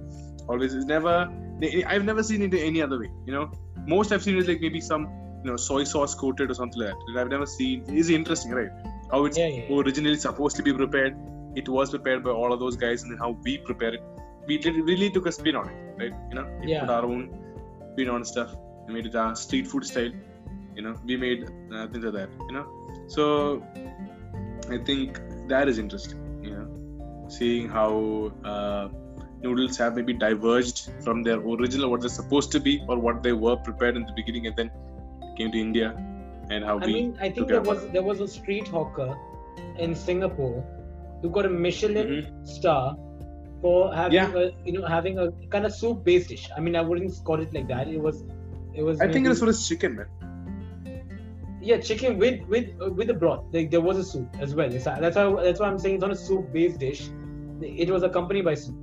Always, 0.48 0.74
it's 0.74 0.86
never. 0.86 1.28
I've 1.86 2.04
never 2.04 2.22
seen 2.22 2.42
it 2.42 2.54
any 2.54 2.82
other 2.82 2.98
way. 3.00 3.10
You 3.26 3.32
know, 3.32 3.50
most 3.86 4.12
I've 4.12 4.22
seen 4.22 4.36
is 4.38 4.46
like 4.46 4.60
maybe 4.60 4.80
some 4.80 5.02
you 5.44 5.50
know 5.50 5.56
soy 5.56 5.84
sauce 5.84 6.14
coated 6.14 6.50
or 6.50 6.54
something 6.54 6.80
like 6.82 6.94
that. 6.94 7.20
I've 7.20 7.28
never 7.28 7.46
seen. 7.46 7.84
It's 7.88 8.10
interesting, 8.10 8.52
right? 8.52 8.70
How 9.10 9.24
it's 9.24 9.38
Yeah, 9.38 9.48
yeah, 9.48 9.74
originally 9.74 10.16
supposed 10.16 10.56
to 10.56 10.62
be 10.62 10.72
prepared. 10.72 11.16
It 11.56 11.68
was 11.68 11.90
prepared 11.90 12.22
by 12.22 12.30
all 12.30 12.52
of 12.52 12.60
those 12.60 12.76
guys, 12.76 13.02
and 13.02 13.10
then 13.12 13.18
how 13.18 13.30
we 13.42 13.58
prepare 13.58 13.94
it. 13.94 14.02
We 14.46 14.58
did, 14.58 14.76
really 14.76 15.10
took 15.10 15.26
a 15.26 15.32
spin 15.32 15.56
on 15.56 15.68
it, 15.68 15.76
right? 15.98 16.12
You 16.30 16.34
know, 16.36 16.46
we 16.60 16.70
Yeah. 16.72 16.80
put 16.80 16.90
our 16.90 17.04
own 17.04 17.30
spin 17.92 18.08
on 18.10 18.24
stuff. 18.24 18.54
We 18.86 18.94
made 18.94 19.06
it 19.06 19.16
our 19.16 19.34
street 19.34 19.66
food 19.66 19.84
style. 19.84 20.12
You 20.78 20.84
know, 20.84 20.94
we 21.04 21.16
made 21.16 21.44
uh, 21.74 21.86
things 21.88 22.04
like 22.04 22.14
that. 22.14 22.30
You 22.48 22.54
know, 22.56 22.66
so 23.08 23.24
I 24.70 24.78
think 24.88 25.20
that 25.48 25.68
is 25.68 25.78
interesting. 25.84 26.20
You 26.42 26.50
know, 26.56 27.26
seeing 27.36 27.68
how 27.68 28.32
uh, 28.44 28.88
noodles 29.42 29.76
have 29.78 29.96
maybe 29.96 30.12
diverged 30.12 30.82
from 31.06 31.24
their 31.24 31.38
original 31.54 31.90
what 31.90 32.02
they're 32.02 32.16
supposed 32.18 32.52
to 32.52 32.60
be 32.60 32.74
or 32.88 32.98
what 33.06 33.24
they 33.24 33.32
were 33.32 33.56
prepared 33.56 33.96
in 33.96 34.06
the 34.10 34.14
beginning, 34.20 34.46
and 34.46 34.56
then 34.62 34.70
came 35.40 35.50
to 35.56 35.58
India, 35.58 35.88
and 36.50 36.64
how 36.64 36.78
I 36.78 36.86
we 36.86 36.92
mean, 36.92 37.18
I 37.20 37.30
think 37.30 37.48
there 37.48 37.66
was 37.72 37.84
there 37.98 38.06
was 38.12 38.20
a 38.20 38.28
street 38.28 38.68
hawker 38.68 39.10
in 39.78 39.96
Singapore 39.96 40.64
who 41.22 41.30
got 41.40 41.46
a 41.52 41.54
Michelin 41.66 42.14
Mhm. 42.14 42.48
star 42.56 42.96
for 43.62 43.92
having 44.00 44.14
Yeah. 44.20 44.42
a 44.44 44.48
you 44.64 44.78
know 44.78 44.86
having 44.96 45.18
a 45.26 45.28
kind 45.56 45.66
of 45.72 45.74
soup 45.82 46.04
based 46.04 46.28
dish. 46.34 46.48
I 46.56 46.60
mean, 46.60 46.76
I 46.76 46.86
wouldn't 46.92 47.20
call 47.24 47.46
it 47.48 47.52
like 47.60 47.68
that. 47.74 47.88
It 47.98 48.00
was 48.08 48.24
it 48.74 48.82
was. 48.82 49.00
I 49.00 49.12
think 49.12 49.26
it 49.26 49.30
was 49.36 49.40
for 49.46 49.52
his 49.54 49.66
chicken, 49.68 49.96
man. 50.00 50.17
Yeah 51.68 51.78
chicken 51.88 52.18
with 52.18 52.40
with 52.52 52.68
uh, 52.82 52.90
with 52.98 53.08
the 53.08 53.14
broth. 53.22 53.44
Like 53.52 53.70
there 53.70 53.84
was 53.88 53.98
a 53.98 54.04
soup 54.10 54.36
as 54.40 54.54
well. 54.54 54.72
It's, 54.72 54.84
that's 54.84 55.16
why 55.16 55.42
that's 55.46 55.60
why 55.60 55.68
I'm 55.68 55.78
saying 55.78 55.96
it's 55.96 56.02
not 56.02 56.12
a 56.18 56.20
soup 56.26 56.52
based 56.52 56.78
dish. 56.84 57.08
It 57.60 57.90
was 57.90 58.02
accompanied 58.02 58.44
by 58.50 58.54
soup. 58.54 58.76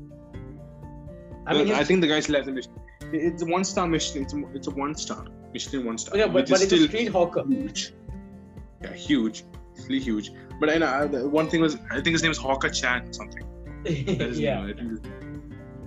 I 1.47 1.53
mean, 1.53 1.71
I 1.71 1.83
think 1.83 2.01
the 2.01 2.07
guy 2.07 2.19
still 2.19 2.35
has 2.35 2.47
a 2.47 2.51
Michelin. 2.51 2.79
It's 3.13 3.43
a 3.43 3.45
one 3.45 3.63
star 3.63 3.87
Michelin. 3.87 4.23
It's 4.23 4.33
a, 4.33 4.43
it's 4.53 4.67
a 4.67 4.71
one 4.71 4.95
star 4.95 5.25
Michelin 5.53 5.85
one 5.85 5.97
star. 5.97 6.17
yeah, 6.17 6.27
but, 6.27 6.49
but 6.49 6.61
it's 6.61 6.71
a 6.71 6.87
street 6.87 7.11
hawker. 7.17 7.43
huge. 7.47 7.93
Yeah, 8.83 8.93
huge, 8.93 9.43
really 9.83 9.99
huge. 9.99 10.31
But 10.59 10.69
I 10.69 10.77
know 10.77 10.87
uh, 10.87 11.07
one 11.41 11.49
thing 11.49 11.61
was 11.61 11.77
I 11.91 12.01
think 12.01 12.13
his 12.17 12.23
name 12.23 12.31
is 12.31 12.37
Hawker 12.37 12.69
Chan 12.69 13.09
or 13.09 13.13
something. 13.13 13.43
Yeah. 13.85 14.65
name, 14.65 14.69
I 14.69 14.73
think. 14.73 15.05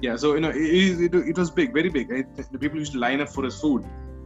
Yeah, 0.01 0.17
so 0.17 0.35
you 0.35 0.41
know 0.41 0.51
it, 0.51 1.01
it, 1.07 1.15
it 1.31 1.39
was 1.39 1.51
big, 1.51 1.73
very 1.73 1.89
big. 1.89 2.11
Right? 2.11 2.27
The 2.53 2.59
people 2.59 2.79
used 2.79 2.93
to 2.93 2.99
line 2.99 3.21
up 3.21 3.29
for 3.29 3.45
his 3.45 3.61
food, 3.61 3.85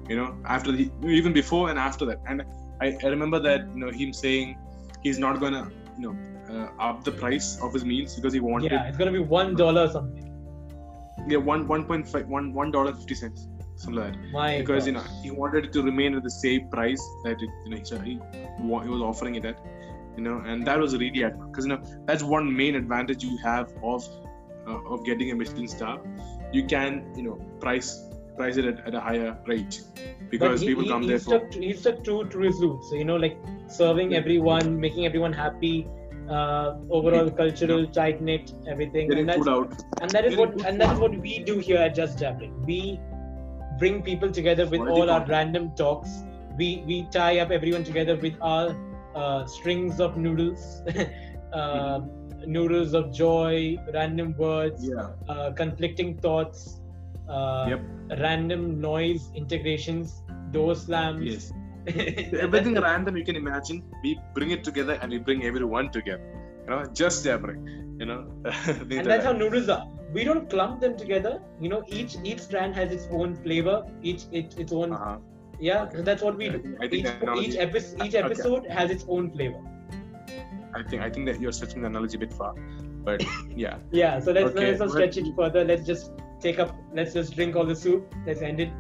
you 0.09 0.17
know, 0.17 0.37
after 0.45 0.71
the 0.73 0.91
even 1.21 1.33
before 1.33 1.71
and 1.71 1.79
after 1.79 2.05
that. 2.11 2.21
And 2.29 2.45
I, 2.83 2.97
I 3.05 3.09
remember 3.09 3.39
that 3.49 3.61
you 3.75 3.81
know 3.85 3.91
him 3.91 4.13
saying 4.13 4.59
he's 5.03 5.19
not 5.19 5.41
gonna 5.41 5.71
you 5.99 6.05
know 6.07 6.15
uh, 6.53 6.69
up 6.89 7.05
the 7.05 7.13
price 7.13 7.49
of 7.63 7.73
his 7.73 7.85
meals 7.85 8.15
because 8.17 8.33
he 8.33 8.41
wanted 8.41 8.73
Yeah, 8.73 8.89
it's 8.89 8.99
gonna 8.99 9.13
be 9.13 9.25
one 9.41 9.55
dollar 9.55 9.83
or 9.85 9.93
something. 9.97 10.29
yeah 11.33 11.43
one 11.53 11.67
one 11.69 11.85
point 11.91 12.09
five 12.13 12.27
one 12.37 12.53
one 12.61 12.71
dollar 12.77 12.93
fifty 13.01 13.15
cents 13.23 13.49
something 13.77 14.03
like 14.03 14.13
that. 14.13 14.31
My 14.33 14.59
because 14.59 14.87
you 14.87 14.95
know 14.97 15.05
he 15.23 15.31
wanted 15.31 15.67
it 15.67 15.73
to 15.77 15.83
remain 15.83 16.15
at 16.15 16.23
the 16.23 16.35
same 16.39 16.69
price 16.69 17.03
that 17.25 17.43
it, 17.47 17.51
you 17.65 17.71
know 17.71 18.01
he, 18.09 18.13
he, 18.63 18.91
was 18.97 19.03
offering 19.11 19.37
it 19.37 19.45
at 19.45 19.59
you 20.17 20.23
know 20.23 20.39
and 20.47 20.67
that 20.67 20.79
was 20.79 20.97
really 20.97 21.25
because 21.25 21.67
you 21.67 21.73
know 21.75 21.83
that's 22.07 22.23
one 22.23 22.55
main 22.63 22.75
advantage 22.75 23.25
you 23.25 23.37
have 23.39 23.73
of 23.83 24.09
uh, 24.67 24.95
of 24.95 25.05
getting 25.05 25.31
a 25.31 25.35
Michelin 25.35 25.69
star 25.69 26.01
you 26.53 26.65
can 26.75 27.05
you 27.17 27.23
know 27.23 27.37
price 27.61 27.89
price 28.37 28.57
it 28.57 28.65
at, 28.65 28.87
at 28.87 28.95
a 28.95 29.01
higher 29.01 29.37
rate 29.47 29.81
because 30.31 30.61
he, 30.61 30.69
people 30.69 30.85
he, 30.85 30.89
come 30.89 31.03
he 31.03 31.09
there 31.09 31.19
for 31.19 31.41
he 31.53 31.73
stuck 31.73 32.03
true 32.05 32.29
to 32.29 32.39
his 32.41 32.61
roots. 32.61 32.91
So, 32.91 32.97
you 32.97 33.05
know, 33.05 33.17
like 33.17 33.39
serving 33.67 34.13
Yeah. 34.13 34.19
everyone, 34.19 34.79
making 34.81 35.07
everyone 35.07 35.33
happy, 35.33 35.87
uh, 36.29 36.75
overall 36.91 37.27
Yeah. 37.27 37.37
cultural 37.43 37.87
tight 37.87 38.21
knit, 38.23 38.53
everything. 38.67 39.13
And, 39.13 39.29
that's, 39.29 39.47
and 40.01 40.15
that 40.15 40.25
is 40.25 40.37
what 40.37 40.55
and 40.65 40.81
that 40.81 40.91
is 40.93 40.99
what 40.99 41.17
we 41.21 41.39
do 41.45 41.59
here 41.59 41.79
at 41.79 41.95
Just 41.95 42.19
Jabbering. 42.19 42.55
We 42.65 43.01
bring 43.79 44.03
people 44.03 44.31
together 44.31 44.67
with 44.67 44.81
Quality 44.81 45.01
all 45.03 45.11
our 45.11 45.21
content. 45.21 45.31
random 45.31 45.73
talks. 45.77 46.11
We 46.57 46.83
we 46.87 47.07
tie 47.11 47.39
up 47.41 47.51
everyone 47.51 47.85
together 47.85 48.17
with 48.17 48.35
our 48.41 48.77
uh, 49.15 49.47
strings 49.47 50.01
of 50.01 50.17
noodles, 50.17 50.83
uh, 51.53 52.01
noodles 52.47 52.95
of 52.95 53.13
joy, 53.13 53.77
random 53.95 54.35
words, 54.39 54.89
yeah 54.89 55.11
uh, 55.29 55.53
conflicting 55.53 56.19
thoughts, 56.19 56.81
uh, 57.29 57.67
Yep. 57.69 57.81
random 58.21 58.81
noise 58.81 59.31
integrations, 59.35 60.23
door 60.51 60.75
slams. 60.75 61.25
yes 61.25 61.53
everything 62.47 62.75
random 62.81 63.17
you 63.17 63.25
can 63.25 63.35
imagine 63.35 63.83
we 64.03 64.11
bring 64.35 64.51
it 64.57 64.63
together 64.63 64.97
and 65.03 65.11
we 65.11 65.19
bring 65.19 65.45
everyone 65.45 65.91
together 65.91 66.23
you 66.65 66.71
know 66.71 66.85
just 67.01 67.25
jabbering 67.25 67.63
you 68.01 68.07
know 68.07 68.21
and 68.69 69.07
that's 69.07 69.25
how 69.25 69.33
noodles 69.33 69.69
are. 69.69 69.85
We 70.13 70.25
don't 70.25 70.49
clump 70.51 70.81
them 70.81 70.95
together. 70.97 71.41
You 71.59 71.71
know, 71.71 71.83
each 71.89 72.17
each 72.23 72.41
strand 72.41 72.75
has 72.75 72.93
its 72.93 73.07
own 73.11 73.35
flavor, 73.35 73.77
each 74.03 74.25
its, 74.31 74.57
its 74.57 74.73
own. 74.73 74.93
uh-huh. 74.93 75.17
Yeah, 75.59 75.85
Okay. 75.85 76.03
that's 76.03 76.23
what 76.23 76.37
we 76.37 76.49
do. 76.51 76.77
I 76.83 76.89
think 76.89 77.07
Each 77.07 77.49
each, 77.49 77.57
epi- 77.57 77.79
each 78.05 78.15
Okay. 78.15 78.19
episode 78.19 78.67
has 78.67 78.91
its 78.91 79.07
own 79.09 79.31
flavor. 79.31 79.61
I 80.75 80.83
think 80.83 81.03
I 81.03 81.09
think 81.11 81.27
that 81.27 81.41
you're 81.41 81.53
stretching 81.53 81.81
the 81.83 81.89
analogy 81.89 82.17
a 82.17 82.21
bit 82.21 82.33
far, 82.35 82.53
but 83.09 83.25
yeah. 83.57 83.79
Yeah, 83.91 84.21
so 84.21 84.33
let's 84.33 84.55
Okay, 84.55 84.67
let's 84.67 84.81
not 84.81 84.91
stretch 84.91 85.17
it 85.17 85.35
further. 85.35 85.65
Let's 85.65 85.87
just 85.87 86.11
take 86.43 86.59
up. 86.59 86.77
Let's 86.93 87.15
just 87.15 87.35
drink 87.35 87.57
all 87.57 87.65
the 87.65 87.77
soup. 87.77 88.15
Let's 88.27 88.43
end 88.43 88.61
it. 88.61 88.71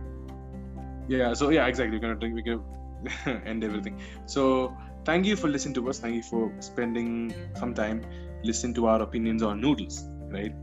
Yeah, 1.09 1.33
so 1.35 1.51
yeah, 1.51 1.67
exactly. 1.67 1.97
We're 1.97 2.03
gonna 2.03 2.17
drink, 2.17 2.35
we're 2.35 2.57
gonna 2.57 3.43
end 3.47 3.65
everything. 3.65 4.01
So 4.27 4.77
thank 5.05 5.27
you 5.27 5.37
for 5.37 5.49
listening 5.49 5.75
to 5.75 5.89
us. 5.89 5.99
Thank 5.99 6.15
you 6.17 6.23
for 6.23 6.53
spending 6.61 7.35
some 7.57 7.75
time 7.75 8.03
listening 8.45 8.75
to 8.75 8.87
our 8.87 9.03
opinions 9.03 9.43
on 9.43 9.61
noodles, 9.61 10.05
right? 10.29 10.55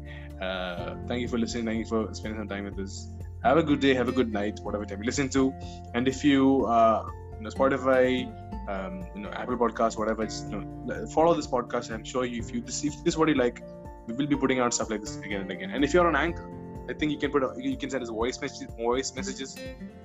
Uh, 0.41 0.95
thank 1.07 1.21
you 1.21 1.27
for 1.27 1.37
listening. 1.37 1.65
Thank 1.65 1.79
you 1.79 1.85
for 1.85 2.13
spending 2.13 2.39
some 2.39 2.47
time 2.47 2.65
with 2.65 2.79
us. 2.79 3.07
Have 3.43 3.57
a 3.57 3.63
good 3.63 3.79
day. 3.79 3.93
Have 3.93 4.09
a 4.09 4.11
good 4.11 4.31
night. 4.31 4.59
Whatever 4.61 4.85
time 4.85 4.99
you 4.99 5.05
listen 5.05 5.29
to, 5.29 5.53
and 5.93 6.07
if 6.07 6.23
you, 6.23 6.65
uh, 6.65 7.05
you 7.37 7.43
know, 7.43 7.49
Spotify, 7.49 8.27
um, 8.69 9.05
you 9.15 9.21
know, 9.21 9.29
Apple 9.31 9.57
podcast 9.57 9.97
whatever, 9.97 10.25
just 10.25 10.49
you 10.49 10.61
know, 10.61 11.07
follow 11.07 11.33
this 11.33 11.47
podcast. 11.47 11.91
I'm 11.91 12.03
sure 12.03 12.25
you, 12.25 12.41
if 12.41 12.53
you 12.53 12.59
if 12.59 12.65
this 12.65 12.83
is 13.05 13.17
what 13.17 13.29
you 13.29 13.35
like, 13.35 13.61
we 14.07 14.13
will 14.13 14.27
be 14.27 14.35
putting 14.35 14.59
out 14.59 14.73
stuff 14.73 14.89
like 14.89 15.01
this 15.01 15.17
again 15.17 15.41
and 15.41 15.51
again. 15.51 15.71
And 15.71 15.83
if 15.83 15.93
you're 15.93 16.07
on 16.07 16.15
Anchor, 16.15 16.49
I 16.89 16.93
think 16.93 17.11
you 17.11 17.19
can 17.19 17.31
put 17.31 17.43
a, 17.43 17.53
you 17.57 17.77
can 17.77 17.89
send 17.89 18.03
us 18.03 18.09
voice 18.09 18.41
messages, 18.41 18.73
voice 18.75 19.15
messages. 19.15 19.55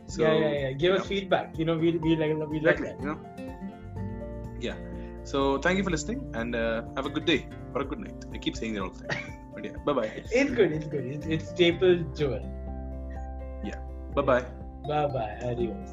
So, 0.07 0.23
yeah, 0.23 0.35
yeah, 0.35 0.53
yeah. 0.63 0.73
Give 0.73 0.93
us 0.95 1.01
know. 1.01 1.07
feedback. 1.07 1.59
You 1.59 1.65
know, 1.65 1.77
we 1.77 1.93
we 1.99 2.17
like 2.17 2.37
we 2.55 2.61
like 2.61 2.79
exactly 2.79 2.89
that. 2.89 3.01
you 3.01 3.07
know 3.07 3.19
yeah 4.65 4.77
so 5.25 5.59
thank 5.59 5.77
you 5.79 5.85
for 5.85 5.91
listening 5.91 6.21
and 6.35 6.55
uh, 6.55 6.83
have 6.97 7.07
a 7.07 7.11
good 7.11 7.25
day 7.25 7.41
or 7.75 7.83
a 7.83 7.85
good 7.85 8.01
night 8.01 8.25
i 8.33 8.39
keep 8.39 8.57
saying 8.57 8.75
that 8.75 8.83
all 8.83 8.91
the 8.91 9.07
time 9.07 9.23
but 9.55 9.65
yeah 9.65 9.77
bye 9.87 9.93
bye 9.93 10.11
It's 10.41 10.53
good. 10.59 10.73
It's 10.73 10.87
good. 10.87 11.05
It's, 11.15 11.27
it's 11.27 11.49
staple 11.51 11.97
joy. 12.23 12.41
bye 14.15 14.23
bye 14.23 14.45
Bye 14.87 15.07
bye. 15.15 15.37
Adios. 15.43 15.93